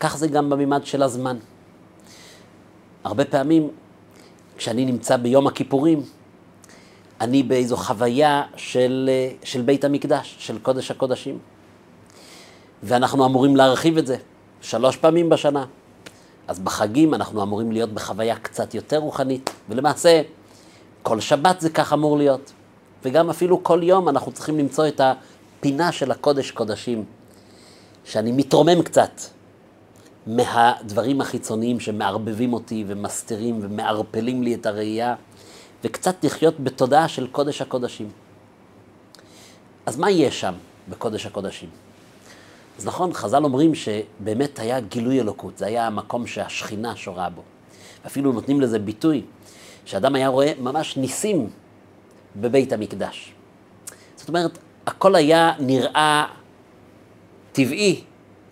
כך 0.00 0.16
זה 0.16 0.28
גם 0.28 0.50
במימד 0.50 0.84
של 0.84 1.02
הזמן. 1.02 1.36
הרבה 3.04 3.24
פעמים 3.24 3.70
כשאני 4.56 4.84
נמצא 4.84 5.16
ביום 5.16 5.46
הכיפורים, 5.46 6.02
אני 7.20 7.42
באיזו 7.42 7.76
חוויה 7.76 8.42
של, 8.56 9.10
של 9.44 9.62
בית 9.62 9.84
המקדש, 9.84 10.36
של 10.38 10.58
קודש 10.58 10.90
הקודשים. 10.90 11.38
ואנחנו 12.82 13.26
אמורים 13.26 13.56
להרחיב 13.56 13.98
את 13.98 14.06
זה 14.06 14.16
שלוש 14.60 14.96
פעמים 14.96 15.28
בשנה. 15.28 15.64
אז 16.48 16.58
בחגים 16.58 17.14
אנחנו 17.14 17.42
אמורים 17.42 17.72
להיות 17.72 17.92
בחוויה 17.92 18.36
קצת 18.36 18.74
יותר 18.74 18.98
רוחנית, 18.98 19.50
ולמעשה 19.68 20.22
כל 21.02 21.20
שבת 21.20 21.60
זה 21.60 21.70
כך 21.70 21.92
אמור 21.92 22.18
להיות. 22.18 22.52
וגם 23.04 23.30
אפילו 23.30 23.64
כל 23.64 23.80
יום 23.82 24.08
אנחנו 24.08 24.32
צריכים 24.32 24.58
למצוא 24.58 24.88
את 24.88 25.00
הפינה 25.00 25.92
של 25.92 26.10
הקודש 26.10 26.50
קודשים, 26.50 27.04
שאני 28.04 28.32
מתרומם 28.32 28.82
קצת 28.82 29.20
מהדברים 30.26 31.20
החיצוניים 31.20 31.80
שמערבבים 31.80 32.52
אותי 32.52 32.84
ומסתירים 32.86 33.58
ומערפלים 33.62 34.42
לי 34.42 34.54
את 34.54 34.66
הראייה, 34.66 35.14
וקצת 35.84 36.24
לחיות 36.24 36.60
בתודעה 36.60 37.08
של 37.08 37.26
קודש 37.26 37.62
הקודשים. 37.62 38.10
אז 39.86 39.96
מה 39.96 40.10
יש 40.10 40.40
שם 40.40 40.54
בקודש 40.88 41.26
הקודשים? 41.26 41.68
אז 42.80 42.86
נכון, 42.86 43.12
חז"ל 43.12 43.44
אומרים 43.44 43.72
שבאמת 43.74 44.58
היה 44.58 44.80
גילוי 44.80 45.20
אלוקות, 45.20 45.58
זה 45.58 45.66
היה 45.66 45.86
המקום 45.86 46.26
שהשכינה 46.26 46.96
שורה 46.96 47.28
בו. 47.30 47.42
אפילו 48.06 48.32
נותנים 48.32 48.60
לזה 48.60 48.78
ביטוי, 48.78 49.22
שאדם 49.84 50.14
היה 50.14 50.28
רואה 50.28 50.52
ממש 50.60 50.96
ניסים 50.96 51.50
בבית 52.36 52.72
המקדש. 52.72 53.32
זאת 54.16 54.28
אומרת, 54.28 54.58
הכל 54.86 55.14
היה 55.14 55.52
נראה 55.58 56.26
טבעי, 57.52 58.04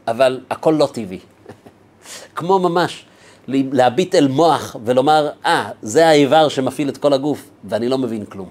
אבל 0.08 0.40
הכל 0.50 0.74
לא 0.78 0.88
טבעי. 0.92 1.20
כמו 2.36 2.58
ממש 2.58 3.04
להביט 3.48 4.14
אל 4.14 4.28
מוח 4.28 4.76
ולומר, 4.84 5.30
אה, 5.46 5.68
ah, 5.68 5.72
זה 5.82 6.08
האיבר 6.08 6.48
שמפעיל 6.48 6.88
את 6.88 6.96
כל 6.96 7.12
הגוף, 7.12 7.50
ואני 7.64 7.88
לא 7.88 7.98
מבין 7.98 8.24
כלום. 8.24 8.48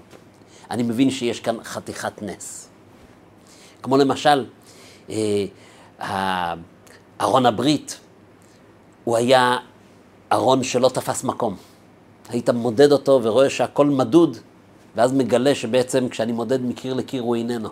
אני 0.70 0.82
מבין 0.82 1.10
שיש 1.10 1.40
כאן 1.40 1.56
חתיכת 1.64 2.22
נס. 2.22 2.68
כמו 3.82 3.96
למשל, 3.96 4.44
אה, 5.10 5.44
ארון 7.20 7.46
הברית, 7.46 8.00
הוא 9.04 9.16
היה 9.16 9.56
ארון 10.32 10.62
שלא 10.64 10.88
תפס 10.88 11.24
מקום. 11.24 11.56
היית 12.28 12.50
מודד 12.50 12.92
אותו 12.92 13.20
ורואה 13.22 13.50
שהכל 13.50 13.86
מדוד, 13.86 14.36
ואז 14.96 15.12
מגלה 15.12 15.54
שבעצם 15.54 16.08
כשאני 16.08 16.32
מודד 16.32 16.62
מקיר 16.62 16.94
לקיר 16.94 17.22
הוא 17.22 17.36
איננו. 17.36 17.68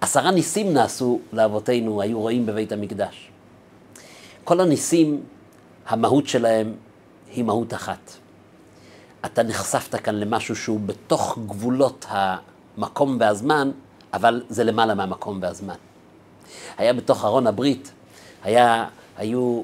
עשרה 0.00 0.30
ניסים 0.30 0.72
נעשו 0.72 1.20
לאבותינו, 1.32 2.02
היו 2.02 2.20
רואים 2.20 2.46
בבית 2.46 2.72
המקדש. 2.72 3.30
כל 4.44 4.60
הניסים, 4.60 5.22
המהות 5.86 6.28
שלהם 6.28 6.74
היא 7.34 7.44
מהות 7.44 7.74
אחת. 7.74 8.12
אתה 9.24 9.42
נחשפת 9.42 9.94
כאן 9.94 10.14
למשהו 10.14 10.56
שהוא 10.56 10.80
בתוך 10.86 11.38
גבולות 11.46 12.06
המקום 12.08 13.16
והזמן, 13.20 13.70
אבל 14.12 14.42
זה 14.48 14.64
למעלה 14.64 14.94
מהמקום 14.94 15.38
והזמן. 15.42 15.74
היה 16.78 16.92
בתוך 16.92 17.24
ארון 17.24 17.46
הברית, 17.46 17.92
היה, 18.42 18.86
היו, 19.16 19.62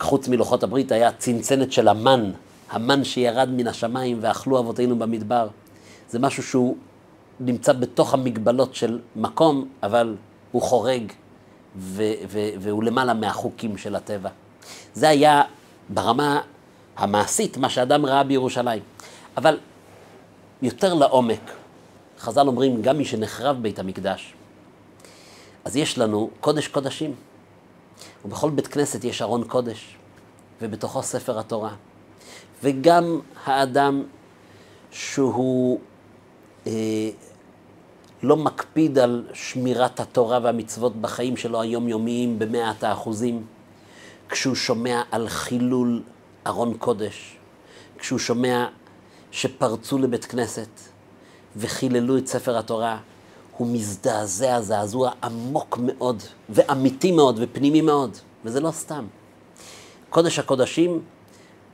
חוץ 0.00 0.28
מלוחות 0.28 0.62
הברית, 0.62 0.92
היה 0.92 1.12
צנצנת 1.12 1.72
של 1.72 1.88
המן, 1.88 2.30
המן 2.70 3.04
שירד 3.04 3.48
מן 3.48 3.66
השמיים 3.66 4.18
ואכלו 4.20 4.58
אבותינו 4.58 4.98
במדבר. 4.98 5.48
זה 6.10 6.18
משהו 6.18 6.42
שהוא 6.42 6.76
נמצא 7.40 7.72
בתוך 7.72 8.14
המגבלות 8.14 8.74
של 8.74 8.98
מקום, 9.16 9.68
אבל 9.82 10.16
הוא 10.52 10.62
חורג 10.62 11.12
ו- 11.76 12.12
ו- 12.28 12.48
והוא 12.60 12.84
למעלה 12.84 13.14
מהחוקים 13.14 13.76
של 13.76 13.96
הטבע. 13.96 14.30
זה 14.94 15.08
היה 15.08 15.42
ברמה 15.88 16.40
המעשית 16.96 17.56
מה 17.56 17.68
שאדם 17.68 18.06
ראה 18.06 18.24
בירושלים. 18.24 18.82
אבל 19.36 19.58
יותר 20.62 20.94
לעומק, 20.94 21.50
חז"ל 22.18 22.46
אומרים, 22.46 22.82
גם 22.82 22.98
מי 22.98 23.04
שנחרב 23.04 23.62
בית 23.62 23.78
המקדש, 23.78 24.34
אז 25.66 25.76
יש 25.76 25.98
לנו 25.98 26.30
קודש 26.40 26.68
קודשים. 26.68 27.14
ובכל 28.24 28.50
בית 28.50 28.66
כנסת 28.66 29.04
יש 29.04 29.22
ארון 29.22 29.44
קודש, 29.44 29.96
ובתוכו 30.62 31.02
ספר 31.02 31.38
התורה. 31.38 31.74
וגם 32.62 33.20
האדם 33.44 34.04
שהוא 34.90 35.80
אה, 36.66 36.72
לא 38.22 38.36
מקפיד 38.36 38.98
על 38.98 39.26
שמירת 39.32 40.00
התורה 40.00 40.38
והמצוות 40.42 40.96
בחיים 40.96 41.36
שלו 41.36 41.60
היומיומיים 41.60 42.38
במאת 42.38 42.84
האחוזים, 42.84 43.46
כשהוא 44.28 44.54
שומע 44.54 45.02
על 45.10 45.28
חילול 45.28 46.02
ארון 46.46 46.76
קודש, 46.78 47.36
כשהוא 47.98 48.18
שומע 48.18 48.66
שפרצו 49.30 49.98
לבית 49.98 50.24
כנסת 50.24 50.80
וחיללו 51.56 52.18
את 52.18 52.26
ספר 52.26 52.58
התורה, 52.58 52.98
הוא 53.56 53.66
מזדעזע 53.66 54.60
זעזוע 54.60 55.10
עמוק 55.22 55.78
מאוד 55.82 56.22
ואמיתי 56.48 57.12
מאוד 57.12 57.38
ופנימי 57.42 57.80
מאוד, 57.80 58.16
וזה 58.44 58.60
לא 58.60 58.70
סתם. 58.70 59.06
קודש 60.10 60.38
הקודשים 60.38 61.02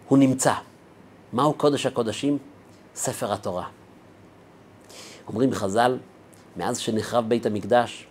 הוא 0.08 0.18
נמצא. 0.18 0.54
מהו 1.32 1.52
קודש 1.52 1.86
הקודשים? 1.86 2.38
ספר 2.94 3.32
התורה. 3.32 3.66
אומרים 5.28 5.50
בחז"ל, 5.50 5.98
מאז 6.56 6.78
שנחרב 6.78 7.28
בית 7.28 7.46
המקדש, 7.46 8.06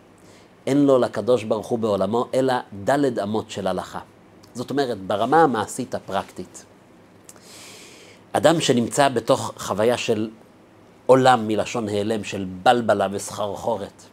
אין 0.68 0.86
לו 0.86 0.98
לקדוש 1.00 1.44
ברוך 1.44 1.68
הוא 1.68 1.80
בעולמו 1.80 2.28
אלא 2.34 2.54
דלת 2.84 3.20
אמות 3.20 3.52
של 3.52 3.68
הלכה. 3.68 4.00
זאת 4.54 4.70
אומרת, 4.70 5.02
ברמה 5.02 5.44
המעשית 5.44 5.96
הפרקטית. 5.96 6.66
אדם 8.34 8.62
שנמצא 8.62 9.10
בתוך 9.10 9.54
חוויה 9.58 9.98
של 9.98 10.30
עולם 11.12 11.48
מלשון 11.48 11.90
העלם, 11.90 12.24
של 12.24 12.46
בלבלה 12.64 13.08
וסחרחורת, 13.12 14.04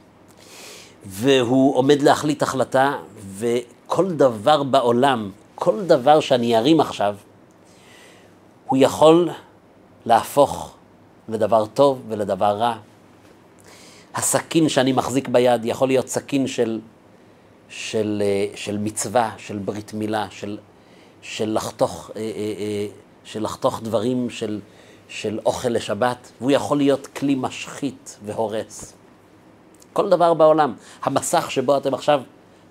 והוא 1.06 1.76
עומד 1.76 2.02
להחליט 2.02 2.42
החלטה, 2.42 2.96
וכל 3.36 4.10
דבר 4.10 4.62
בעולם, 4.62 5.30
כל 5.54 5.84
דבר 5.84 6.20
שאני 6.20 6.56
ארים 6.56 6.80
עכשיו, 6.80 7.16
הוא 8.66 8.78
יכול 8.80 9.30
להפוך 10.06 10.74
לדבר 11.28 11.66
טוב 11.66 12.02
ולדבר 12.08 12.56
רע. 12.56 12.76
הסכין 14.14 14.68
שאני 14.68 14.92
מחזיק 14.92 15.28
ביד 15.28 15.64
יכול 15.64 15.88
להיות 15.88 16.08
סכין 16.08 16.46
של, 16.46 16.80
של, 17.68 18.22
אה, 18.24 18.46
של 18.56 18.78
מצווה, 18.78 19.30
של 19.36 19.58
ברית 19.58 19.94
מילה, 19.94 20.26
של, 20.30 20.58
של, 21.22 21.54
לחתוך, 21.54 22.10
אה, 22.16 22.20
אה, 22.20 22.86
של 23.24 23.42
לחתוך 23.42 23.80
דברים 23.82 24.30
של, 24.30 24.60
של 25.08 25.38
אוכל 25.46 25.68
לשבת, 25.68 26.32
והוא 26.40 26.50
יכול 26.50 26.76
להיות 26.76 27.06
כלי 27.06 27.34
משחית 27.34 28.18
והורס. 28.24 28.94
כל 29.92 30.08
דבר 30.08 30.34
בעולם. 30.34 30.74
המסך 31.02 31.50
שבו 31.50 31.76
אתם 31.76 31.94
עכשיו 31.94 32.20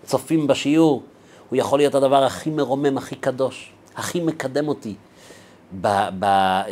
צופים 0.06 0.47
בשיעור, 0.47 1.04
הוא 1.50 1.58
יכול 1.58 1.80
להיות 1.80 1.95
הדבר 1.95 2.23
הכי 2.23 2.50
מרומם, 2.50 2.97
הכי 2.97 3.15
קדוש, 3.15 3.71
הכי 3.95 4.19
מקדם 4.19 4.67
אותי, 4.67 4.95
ב, 5.82 5.88
ב, 6.19 6.23
אה, 6.23 6.63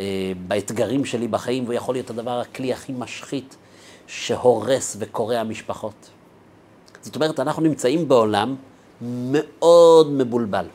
באתגרים 0.48 1.04
שלי 1.04 1.28
בחיים, 1.28 1.64
והוא 1.64 1.74
יכול 1.74 1.94
להיות 1.94 2.10
הדבר, 2.10 2.40
הכלי 2.40 2.72
הכי 2.72 2.92
משחית 2.92 3.56
שהורס 4.06 4.96
וקורע 5.00 5.42
משפחות. 5.42 6.10
זאת 7.02 7.14
אומרת, 7.14 7.40
אנחנו 7.40 7.62
נמצאים 7.62 8.08
בעולם 8.08 8.56
מאוד 9.00 10.10
מבולבל, 10.10 10.66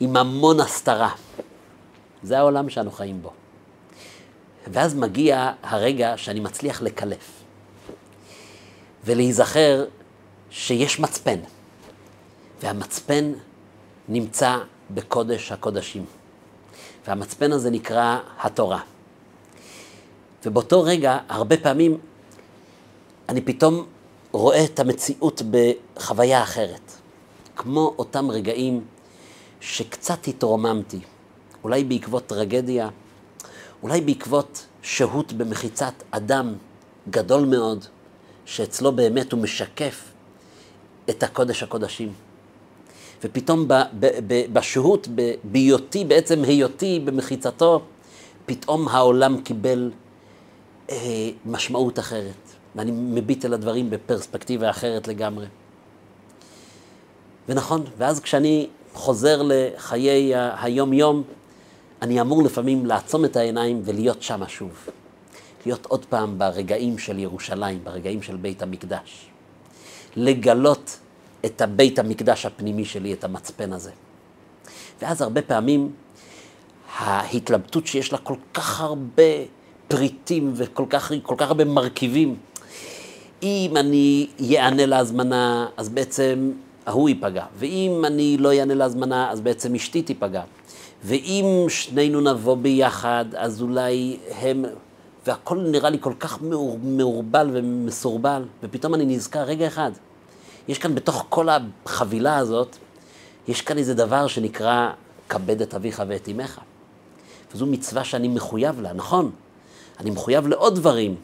עם 0.00 0.16
המון 0.16 0.60
הסתרה. 0.60 1.10
זה 2.22 2.38
העולם 2.38 2.70
שאנו 2.70 2.90
חיים 2.90 3.22
בו. 3.22 3.30
ואז 4.72 4.94
מגיע 4.94 5.52
הרגע 5.62 6.16
שאני 6.16 6.40
מצליח 6.40 6.82
לקלף 6.82 7.30
ולהיזכר 9.04 9.84
שיש 10.50 11.00
מצפן, 11.00 11.38
והמצפן 12.62 13.32
נמצא 14.08 14.58
בקודש 14.90 15.52
הקודשים. 15.52 16.04
והמצפן 17.06 17.52
הזה 17.52 17.70
נקרא 17.70 18.18
התורה. 18.38 18.80
ובאותו 20.46 20.82
רגע, 20.82 21.18
הרבה 21.28 21.56
פעמים, 21.56 21.98
אני 23.28 23.40
פתאום 23.40 23.86
רואה 24.32 24.64
את 24.64 24.80
המציאות 24.80 25.42
בחוויה 25.50 26.42
אחרת. 26.42 26.92
כמו 27.56 27.94
אותם 27.98 28.30
רגעים 28.30 28.84
שקצת 29.60 30.28
התרוממתי, 30.28 31.00
אולי 31.64 31.84
בעקבות 31.84 32.26
טרגדיה, 32.26 32.88
אולי 33.84 34.00
בעקבות 34.00 34.66
שהות 34.82 35.32
במחיצת 35.32 35.92
אדם 36.10 36.54
גדול 37.10 37.44
מאוד, 37.44 37.84
שאצלו 38.44 38.92
באמת 38.92 39.32
הוא 39.32 39.42
משקף 39.42 40.04
את 41.10 41.22
הקודש 41.22 41.62
הקודשים. 41.62 42.12
ופתאום 43.24 43.68
בשהות, 44.52 45.08
בהיותי, 45.44 46.04
בעצם 46.04 46.44
היותי 46.44 47.00
במחיצתו, 47.04 47.82
פתאום 48.46 48.88
העולם 48.88 49.40
קיבל 49.40 49.90
אה, 50.90 50.96
משמעות 51.46 51.98
אחרת. 51.98 52.50
ואני 52.76 52.90
מביט 52.90 53.44
על 53.44 53.54
הדברים 53.54 53.90
בפרספקטיבה 53.90 54.70
אחרת 54.70 55.08
לגמרי. 55.08 55.46
ונכון, 57.48 57.84
ואז 57.98 58.20
כשאני 58.20 58.68
חוזר 58.94 59.42
לחיי 59.44 60.32
היום-יום, 60.36 61.22
אני 62.02 62.20
אמור 62.20 62.42
לפעמים 62.42 62.86
לעצום 62.86 63.24
את 63.24 63.36
העיניים 63.36 63.82
ולהיות 63.84 64.22
שם 64.22 64.40
שוב. 64.48 64.88
להיות 65.66 65.86
עוד 65.86 66.04
פעם 66.04 66.38
ברגעים 66.38 66.98
של 66.98 67.18
ירושלים, 67.18 67.84
ברגעים 67.84 68.22
של 68.22 68.36
בית 68.36 68.62
המקדש. 68.62 69.26
לגלות 70.16 70.98
את 71.44 71.60
הבית 71.60 71.98
המקדש 71.98 72.46
הפנימי 72.46 72.84
שלי, 72.84 73.12
את 73.12 73.24
המצפן 73.24 73.72
הזה. 73.72 73.90
ואז 75.02 75.22
הרבה 75.22 75.42
פעמים 75.42 75.92
ההתלבטות 76.96 77.86
שיש 77.86 78.12
לה 78.12 78.18
כל 78.18 78.36
כך 78.54 78.80
הרבה 78.80 79.22
פריטים 79.88 80.52
וכל 80.56 80.84
כך, 80.90 81.12
כל 81.22 81.34
כך 81.38 81.48
הרבה 81.48 81.64
מרכיבים, 81.64 82.36
אם 83.42 83.76
אני 83.76 84.26
יענה 84.38 84.86
להזמנה, 84.86 85.66
אז 85.76 85.88
בעצם 85.88 86.52
ההוא 86.86 87.08
ייפגע, 87.08 87.44
ואם 87.56 88.02
אני 88.06 88.36
לא 88.38 88.52
יענה 88.52 88.74
להזמנה, 88.74 89.30
אז 89.30 89.40
בעצם 89.40 89.74
אשתי 89.74 90.02
תיפגע, 90.02 90.42
ואם 91.04 91.66
שנינו 91.68 92.20
נבוא 92.20 92.56
ביחד, 92.56 93.24
אז 93.36 93.62
אולי 93.62 94.16
הם... 94.40 94.64
והכל 95.26 95.58
נראה 95.58 95.90
לי 95.90 95.98
כל 96.00 96.12
כך 96.20 96.38
מעורבל 96.82 97.50
ומסורבל, 97.52 98.44
ופתאום 98.62 98.94
אני 98.94 99.04
נזכר, 99.04 99.42
רגע 99.42 99.66
אחד, 99.66 99.90
יש 100.68 100.78
כאן 100.78 100.94
בתוך 100.94 101.26
כל 101.28 101.48
החבילה 101.84 102.36
הזאת, 102.36 102.76
יש 103.48 103.60
כאן 103.60 103.78
איזה 103.78 103.94
דבר 103.94 104.26
שנקרא 104.26 104.90
כבד 105.28 105.62
את 105.62 105.74
אביך 105.74 106.02
ואת 106.08 106.28
אמך. 106.28 106.60
וזו 107.54 107.66
מצווה 107.66 108.04
שאני 108.04 108.28
מחויב 108.28 108.80
לה, 108.80 108.92
נכון. 108.92 109.30
אני 110.00 110.10
מחויב 110.10 110.46
לעוד 110.46 110.74
דברים. 110.74 111.14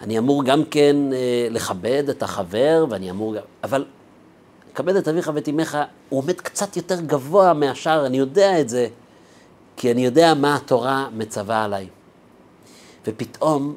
אני 0.00 0.18
אמור 0.18 0.44
גם 0.44 0.64
כן 0.64 0.96
אה, 1.12 1.48
לכבד 1.50 2.04
את 2.10 2.22
החבר, 2.22 2.86
ואני 2.90 3.10
אמור 3.10 3.34
גם... 3.34 3.42
אבל 3.64 3.84
כבד 4.74 4.96
את 4.96 5.08
אביך 5.08 5.30
ואת 5.34 5.48
אמך, 5.48 5.78
הוא 6.08 6.22
עומד 6.22 6.40
קצת 6.40 6.76
יותר 6.76 7.00
גבוה 7.00 7.52
מהשאר, 7.52 8.06
אני 8.06 8.18
יודע 8.18 8.60
את 8.60 8.68
זה, 8.68 8.88
כי 9.76 9.92
אני 9.92 10.04
יודע 10.04 10.34
מה 10.34 10.56
התורה 10.56 11.08
מצווה 11.12 11.64
עליי. 11.64 11.88
ופתאום 13.06 13.76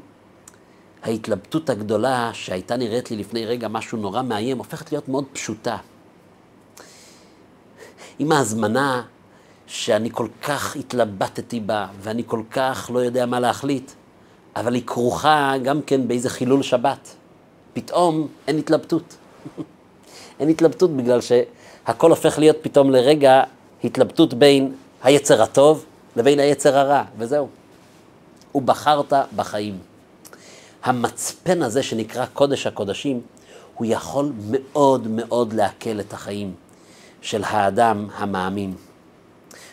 ההתלבטות 1.03 1.69
הגדולה 1.69 2.29
שהייתה 2.33 2.77
נראית 2.77 3.11
לי 3.11 3.17
לפני 3.17 3.45
רגע 3.45 3.67
משהו 3.67 3.97
נורא 3.97 4.21
מאיים, 4.21 4.57
הופכת 4.57 4.91
להיות 4.91 5.09
מאוד 5.09 5.25
פשוטה. 5.33 5.77
עם 8.19 8.31
ההזמנה 8.31 9.01
שאני 9.67 10.09
כל 10.11 10.27
כך 10.43 10.75
התלבטתי 10.75 11.59
בה, 11.59 11.87
ואני 12.01 12.23
כל 12.25 12.41
כך 12.51 12.91
לא 12.93 12.99
יודע 12.99 13.25
מה 13.25 13.39
להחליט, 13.39 13.91
אבל 14.55 14.73
היא 14.73 14.83
כרוכה 14.85 15.53
גם 15.63 15.81
כן 15.81 16.07
באיזה 16.07 16.29
חילול 16.29 16.63
שבת. 16.63 17.15
פתאום 17.73 18.27
אין 18.47 18.57
התלבטות. 18.57 19.17
אין 20.39 20.49
התלבטות 20.49 20.97
בגלל 20.97 21.19
שהכל 21.21 22.09
הופך 22.09 22.39
להיות 22.39 22.57
פתאום 22.61 22.91
לרגע 22.91 23.43
התלבטות 23.83 24.33
בין 24.33 24.73
היצר 25.07 25.41
הטוב 25.41 25.85
לבין 26.15 26.39
היצר 26.39 26.77
הרע, 26.77 27.03
וזהו. 27.17 27.47
ובחרת 28.55 29.13
בחיים. 29.35 29.79
המצפן 30.83 31.61
הזה 31.61 31.83
שנקרא 31.83 32.25
קודש 32.25 32.67
הקודשים, 32.67 33.21
הוא 33.75 33.87
יכול 33.89 34.31
מאוד 34.51 35.07
מאוד 35.07 35.53
להקל 35.53 35.99
את 35.99 36.13
החיים 36.13 36.53
של 37.21 37.43
האדם 37.43 38.07
המאמין. 38.15 38.73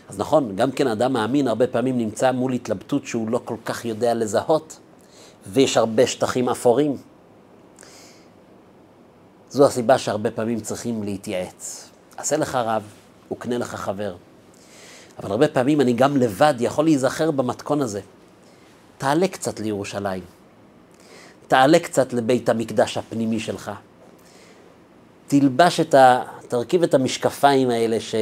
אז 0.08 0.18
נכון, 0.18 0.56
גם 0.56 0.72
כן 0.72 0.86
אדם 0.86 1.12
מאמין 1.12 1.48
הרבה 1.48 1.66
פעמים 1.66 1.98
נמצא 1.98 2.32
מול 2.32 2.52
התלבטות 2.52 3.06
שהוא 3.06 3.30
לא 3.30 3.40
כל 3.44 3.56
כך 3.64 3.84
יודע 3.84 4.14
לזהות, 4.14 4.78
ויש 5.46 5.76
הרבה 5.76 6.06
שטחים 6.06 6.48
אפורים. 6.48 6.96
זו 9.50 9.66
הסיבה 9.66 9.98
שהרבה 9.98 10.30
פעמים 10.30 10.60
צריכים 10.60 11.02
להתייעץ. 11.02 11.90
עשה 12.16 12.36
לך 12.36 12.54
רב, 12.54 12.82
וקנה 13.32 13.58
לך 13.58 13.74
חבר. 13.74 14.14
אבל 15.18 15.30
הרבה 15.30 15.48
פעמים 15.48 15.80
אני 15.80 15.92
גם 15.92 16.16
לבד 16.16 16.54
יכול 16.58 16.84
להיזכר 16.84 17.30
במתכון 17.30 17.80
הזה. 17.80 18.00
תעלה 18.98 19.28
קצת 19.28 19.60
לירושלים. 19.60 20.22
תעלה 21.48 21.78
קצת 21.78 22.12
לבית 22.12 22.48
המקדש 22.48 22.98
הפנימי 22.98 23.40
שלך. 23.40 23.70
תלבש 25.26 25.80
את 25.80 25.94
ה... 25.94 26.22
תרכיב 26.48 26.82
את 26.82 26.94
המשקפיים 26.94 27.70
האלה 27.70 28.00
ש... 28.00 28.14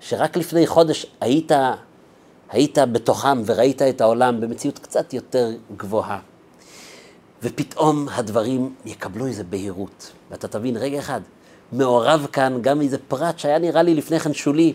שרק 0.00 0.36
לפני 0.36 0.66
חודש 0.66 1.06
היית, 1.20 1.52
היית 2.50 2.78
בתוכם 2.78 3.42
וראית 3.46 3.82
את 3.82 4.00
העולם 4.00 4.40
במציאות 4.40 4.78
קצת 4.78 5.14
יותר 5.14 5.50
גבוהה. 5.76 6.18
ופתאום 7.42 8.08
הדברים 8.08 8.74
יקבלו 8.84 9.26
איזו 9.26 9.42
בהירות. 9.50 10.12
ואתה 10.30 10.48
תבין, 10.48 10.76
רגע 10.76 10.98
אחד, 10.98 11.20
מעורב 11.72 12.26
כאן 12.32 12.58
גם 12.62 12.80
איזה 12.80 12.98
פרט 13.08 13.38
שהיה 13.38 13.58
נראה 13.58 13.82
לי 13.82 13.94
לפני 13.94 14.20
כן 14.20 14.32
שולי, 14.32 14.74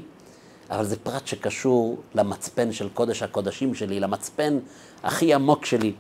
אבל 0.72 0.86
זה 0.86 0.96
פרט 0.96 1.28
שקשור 1.28 1.98
למצפן 2.16 2.72
של 2.72 2.90
קודש 2.90 3.24
הקודשים 3.24 3.76
שלי, 3.76 4.00
למצפן 4.00 4.60
הכי 5.04 5.34
עמוק 5.34 5.66
שלי. 5.66 5.94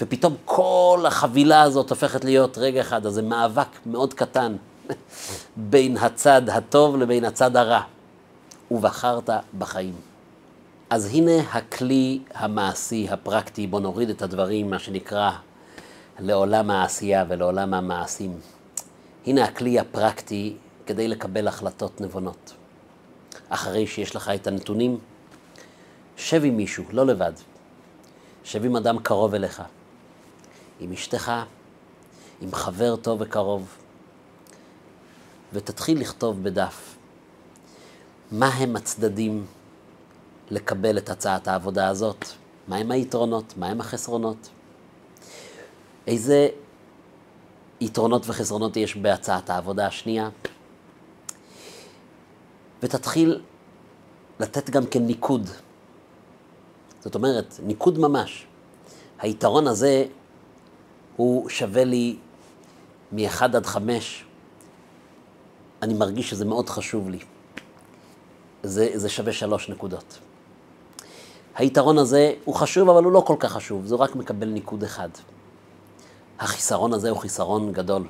ופתאום 0.00 0.34
כל 0.44 1.04
החבילה 1.06 1.62
הזאת 1.62 1.90
הופכת 1.90 2.24
להיות 2.24 2.58
רגע 2.58 2.80
אחד, 2.80 3.06
אז 3.06 3.14
זה 3.14 3.22
מאבק 3.22 3.68
מאוד 3.86 4.14
קטן 4.14 4.56
בין 5.56 5.96
הצד 5.96 6.48
הטוב 6.48 6.96
לבין 6.96 7.24
הצד 7.24 7.56
הרע. 7.56 7.82
ובחרת 8.70 9.30
בחיים. 9.58 9.94
אז 10.90 11.06
הנה 11.14 11.40
הכלי 11.52 12.20
המעשי, 12.34 13.06
הפרקטי, 13.10 13.66
בוא 13.66 13.80
נוריד 13.80 14.10
את 14.10 14.22
הדברים, 14.22 14.70
מה 14.70 14.78
שנקרא, 14.78 15.30
לעולם 16.18 16.70
העשייה 16.70 17.24
ולעולם 17.28 17.74
המעשים. 17.74 18.40
הנה 19.26 19.44
הכלי 19.44 19.78
הפרקטי 19.78 20.56
כדי 20.86 21.08
לקבל 21.08 21.48
החלטות 21.48 22.00
נבונות. 22.00 22.61
אחרי 23.54 23.86
שיש 23.86 24.16
לך 24.16 24.28
את 24.34 24.46
הנתונים, 24.46 24.98
שב 26.16 26.44
עם 26.44 26.56
מישהו, 26.56 26.84
לא 26.90 27.06
לבד. 27.06 27.32
שב 28.44 28.64
עם 28.64 28.76
אדם 28.76 28.98
קרוב 28.98 29.34
אליך, 29.34 29.62
עם 30.80 30.92
אשתך, 30.92 31.32
עם 32.40 32.54
חבר 32.54 32.96
טוב 32.96 33.20
וקרוב, 33.20 33.76
ותתחיל 35.52 36.00
לכתוב 36.00 36.42
בדף 36.42 36.96
מה 38.30 38.48
הם 38.48 38.76
הצדדים 38.76 39.46
לקבל 40.50 40.98
את 40.98 41.10
הצעת 41.10 41.48
העבודה 41.48 41.88
הזאת, 41.88 42.24
מה 42.68 42.76
הם 42.76 42.90
היתרונות, 42.90 43.54
מה 43.56 43.66
הם 43.66 43.80
החסרונות, 43.80 44.48
איזה 46.06 46.48
יתרונות 47.80 48.22
וחסרונות 48.28 48.76
יש 48.76 48.96
בהצעת 48.96 49.50
העבודה 49.50 49.86
השנייה, 49.86 50.28
ותתחיל 52.82 53.40
לתת 54.40 54.70
גם 54.70 54.86
כן 54.86 55.06
ניקוד. 55.06 55.50
זאת 57.00 57.14
אומרת, 57.14 57.60
ניקוד 57.62 57.98
ממש. 57.98 58.46
היתרון 59.18 59.66
הזה 59.66 60.04
הוא 61.16 61.48
שווה 61.48 61.84
לי 61.84 62.16
מ-1 63.12 63.42
עד 63.42 63.66
5. 63.66 64.24
אני 65.82 65.94
מרגיש 65.94 66.30
שזה 66.30 66.44
מאוד 66.44 66.68
חשוב 66.68 67.10
לי. 67.10 67.18
זה, 68.62 68.90
זה 68.94 69.08
שווה 69.08 69.32
שלוש 69.32 69.68
נקודות. 69.68 70.18
היתרון 71.54 71.98
הזה 71.98 72.32
הוא 72.44 72.54
חשוב, 72.54 72.88
אבל 72.88 73.04
הוא 73.04 73.12
לא 73.12 73.20
כל 73.26 73.36
כך 73.38 73.52
חשוב, 73.52 73.86
זה 73.86 73.94
רק 73.94 74.16
מקבל 74.16 74.48
ניקוד 74.48 74.82
אחד. 74.82 75.08
החיסרון 76.38 76.92
הזה 76.92 77.10
הוא 77.10 77.18
חיסרון 77.18 77.72
גדול. 77.72 78.04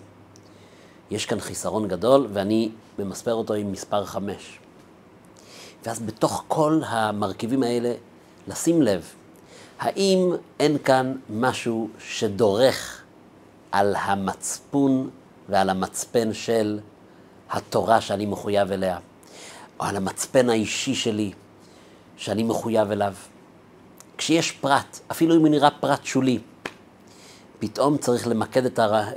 יש 1.11 1.27
כאן 1.27 1.41
חיסרון 1.41 1.89
גדול, 1.89 2.27
ואני 2.33 2.71
ממספר 2.99 3.35
אותו 3.35 3.55
עם 3.55 3.73
מספר 3.73 4.05
חמש. 4.05 4.59
ואז 5.85 6.01
בתוך 6.01 6.45
כל 6.49 6.81
המרכיבים 6.87 7.63
האלה, 7.63 7.95
לשים 8.49 8.83
לב, 8.83 9.15
האם 9.79 10.33
אין 10.61 10.79
כאן 10.79 11.15
משהו 11.31 11.89
שדורך 11.99 13.03
על 13.73 13.97
המצפון 13.99 15.11
ועל 15.49 15.71
המצפן 15.71 16.33
של 16.33 16.81
התורה 17.51 18.01
שאני 18.01 18.27
מחויב 18.27 18.73
אליה? 18.73 18.99
או 19.81 19.85
על 19.85 19.97
המצפן 19.97 20.51
האישי 20.51 20.95
שלי 20.95 21.33
שאני 22.17 22.43
מחויב 22.43 22.91
אליו. 22.91 23.15
כשיש 24.19 24.53
פרט, 24.53 25.01
אפילו 25.11 25.37
אם 25.37 25.41
הוא 25.41 25.49
נראה 25.49 25.71
פרט 25.71 26.05
שולי, 26.05 26.39
פתאום 27.59 27.99
צריך 27.99 28.27
למקד 28.27 28.67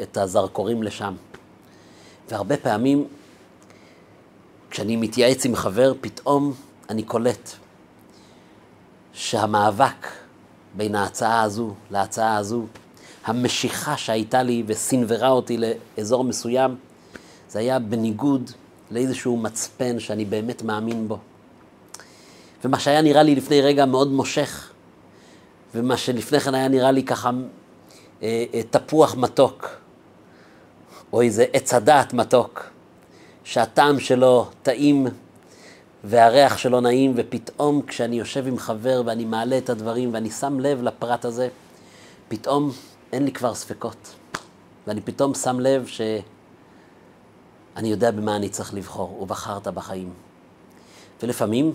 את, 0.02 0.18
הזרקורים 0.18 0.84
לשם. 0.84 1.16
והרבה 2.30 2.58
פעמים, 2.58 3.08
כשאני 4.76 4.96
מתייעץ 4.96 5.46
עם 5.46 5.56
חבר, 5.56 5.94
פתאום 6.02 6.54
אני 6.90 7.04
קולט 7.04 7.50
שהמאבק 9.14 10.08
בין 10.74 10.96
ההצעה 10.96 11.42
הזו 11.42 11.74
להצעה 11.92 12.38
הזו, 12.38 12.66
המשיכה 13.26 13.98
שהייתה 13.98 14.44
לי 14.44 14.64
וסנוורה 14.68 15.30
אותי 15.30 15.58
לאזור 15.98 16.24
מסוים, 16.24 16.76
זה 17.50 17.60
היה 17.60 17.80
בניגוד 17.80 18.52
לאיזשהו 18.92 19.38
מצפן 19.38 20.00
שאני 20.00 20.26
באמת 20.26 20.64
מאמין 20.64 21.08
בו. 21.08 21.18
ומה 22.64 22.80
שהיה 22.80 23.02
נראה 23.02 23.24
לי 23.24 23.36
לפני 23.36 23.62
רגע 23.62 23.86
מאוד 23.86 24.12
מושך, 24.12 24.72
ומה 25.76 25.98
שלפני 25.98 26.40
כן 26.40 26.56
היה 26.56 26.68
נראה 26.68 26.92
לי 26.92 27.04
ככה 27.04 27.32
אה, 28.24 28.46
אה, 28.54 28.62
תפוח 28.70 29.16
מתוק, 29.16 29.68
או 31.14 31.22
איזה 31.22 31.46
עץ 31.54 31.74
הדעת 31.74 32.14
מתוק, 32.14 32.75
שהטעם 33.46 34.00
שלו 34.00 34.48
טעים 34.64 35.08
והריח 36.04 36.58
שלו 36.58 36.82
נעים, 36.82 37.14
ופתאום 37.16 37.82
כשאני 37.82 38.20
יושב 38.20 38.48
עם 38.48 38.58
חבר 38.58 39.02
ואני 39.06 39.26
מעלה 39.26 39.58
את 39.58 39.70
הדברים 39.70 40.14
ואני 40.14 40.32
שם 40.32 40.60
לב 40.60 40.82
לפרט 40.82 41.26
הזה, 41.26 41.48
פתאום 42.28 42.72
אין 43.14 43.26
לי 43.26 43.32
כבר 43.32 43.54
ספקות. 43.54 44.16
ואני 44.88 45.02
פתאום 45.02 45.34
שם 45.34 45.60
לב 45.60 45.88
ש... 45.88 46.02
אני 47.76 47.88
יודע 47.88 48.12
במה 48.12 48.36
אני 48.36 48.50
צריך 48.50 48.74
לבחור, 48.74 49.22
ובחרת 49.22 49.68
בחיים. 49.68 50.14
ולפעמים 51.24 51.74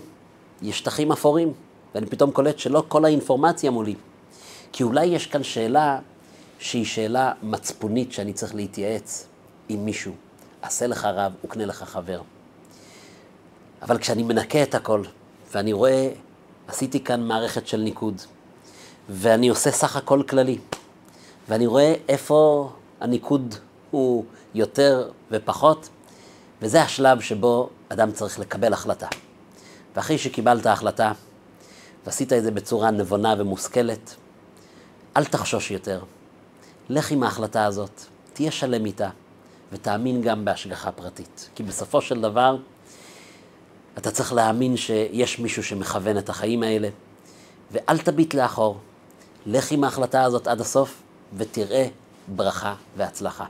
יש 0.61 0.79
שטחים 0.79 1.11
אפורים, 1.11 1.53
ואני 1.95 2.05
פתאום 2.05 2.31
קולט 2.31 2.59
שלא 2.59 2.83
כל 2.87 3.05
האינפורמציה 3.05 3.71
מולי. 3.71 3.95
כי 4.71 4.83
אולי 4.83 5.05
יש 5.05 5.27
כאן 5.27 5.43
שאלה 5.43 5.99
שהיא 6.59 6.85
שאלה 6.85 7.31
מצפונית 7.43 8.11
שאני 8.11 8.33
צריך 8.33 8.55
להתייעץ 8.55 9.27
עם 9.69 9.85
מישהו. 9.85 10.13
עשה 10.61 10.87
לך 10.87 11.05
רב 11.05 11.33
וקנה 11.45 11.65
לך 11.65 11.83
חבר. 11.83 12.21
אבל 13.81 13.97
כשאני 13.97 14.23
מנקה 14.23 14.63
את 14.63 14.75
הכל, 14.75 15.03
ואני 15.51 15.73
רואה, 15.73 16.09
עשיתי 16.67 17.03
כאן 17.03 17.21
מערכת 17.21 17.67
של 17.67 17.77
ניקוד, 17.77 18.21
ואני 19.09 19.49
עושה 19.49 19.71
סך 19.71 19.95
הכל 19.95 20.23
כללי, 20.29 20.57
ואני 21.49 21.67
רואה 21.67 21.93
איפה 22.09 22.69
הניקוד 23.01 23.55
הוא 23.91 24.25
יותר 24.53 25.09
ופחות, 25.31 25.89
וזה 26.61 26.81
השלב 26.81 27.21
שבו 27.21 27.69
אדם 27.89 28.11
צריך 28.11 28.39
לקבל 28.39 28.73
החלטה. 28.73 29.07
ואחרי 29.95 30.17
שקיבלת 30.17 30.65
החלטה, 30.65 31.11
ועשית 32.05 32.33
את 32.33 32.43
זה 32.43 32.51
בצורה 32.51 32.91
נבונה 32.91 33.35
ומושכלת, 33.37 34.15
אל 35.17 35.25
תחשוש 35.25 35.71
יותר. 35.71 36.03
לך 36.89 37.11
עם 37.11 37.23
ההחלטה 37.23 37.65
הזאת, 37.65 38.01
תהיה 38.33 38.51
שלם 38.51 38.85
איתה, 38.85 39.09
ותאמין 39.71 40.21
גם 40.21 40.45
בהשגחה 40.45 40.91
פרטית. 40.91 41.49
כי 41.55 41.63
בסופו 41.63 42.01
של 42.01 42.21
דבר, 42.21 42.57
אתה 43.97 44.11
צריך 44.11 44.33
להאמין 44.33 44.77
שיש 44.77 45.39
מישהו 45.39 45.63
שמכוון 45.63 46.17
את 46.17 46.29
החיים 46.29 46.63
האלה, 46.63 46.89
ואל 47.71 47.97
תביט 47.97 48.33
לאחור. 48.33 48.77
לך 49.45 49.71
עם 49.71 49.83
ההחלטה 49.83 50.23
הזאת 50.23 50.47
עד 50.47 50.61
הסוף, 50.61 51.01
ותראה 51.37 51.87
ברכה 52.27 52.75
והצלחה. 52.97 53.45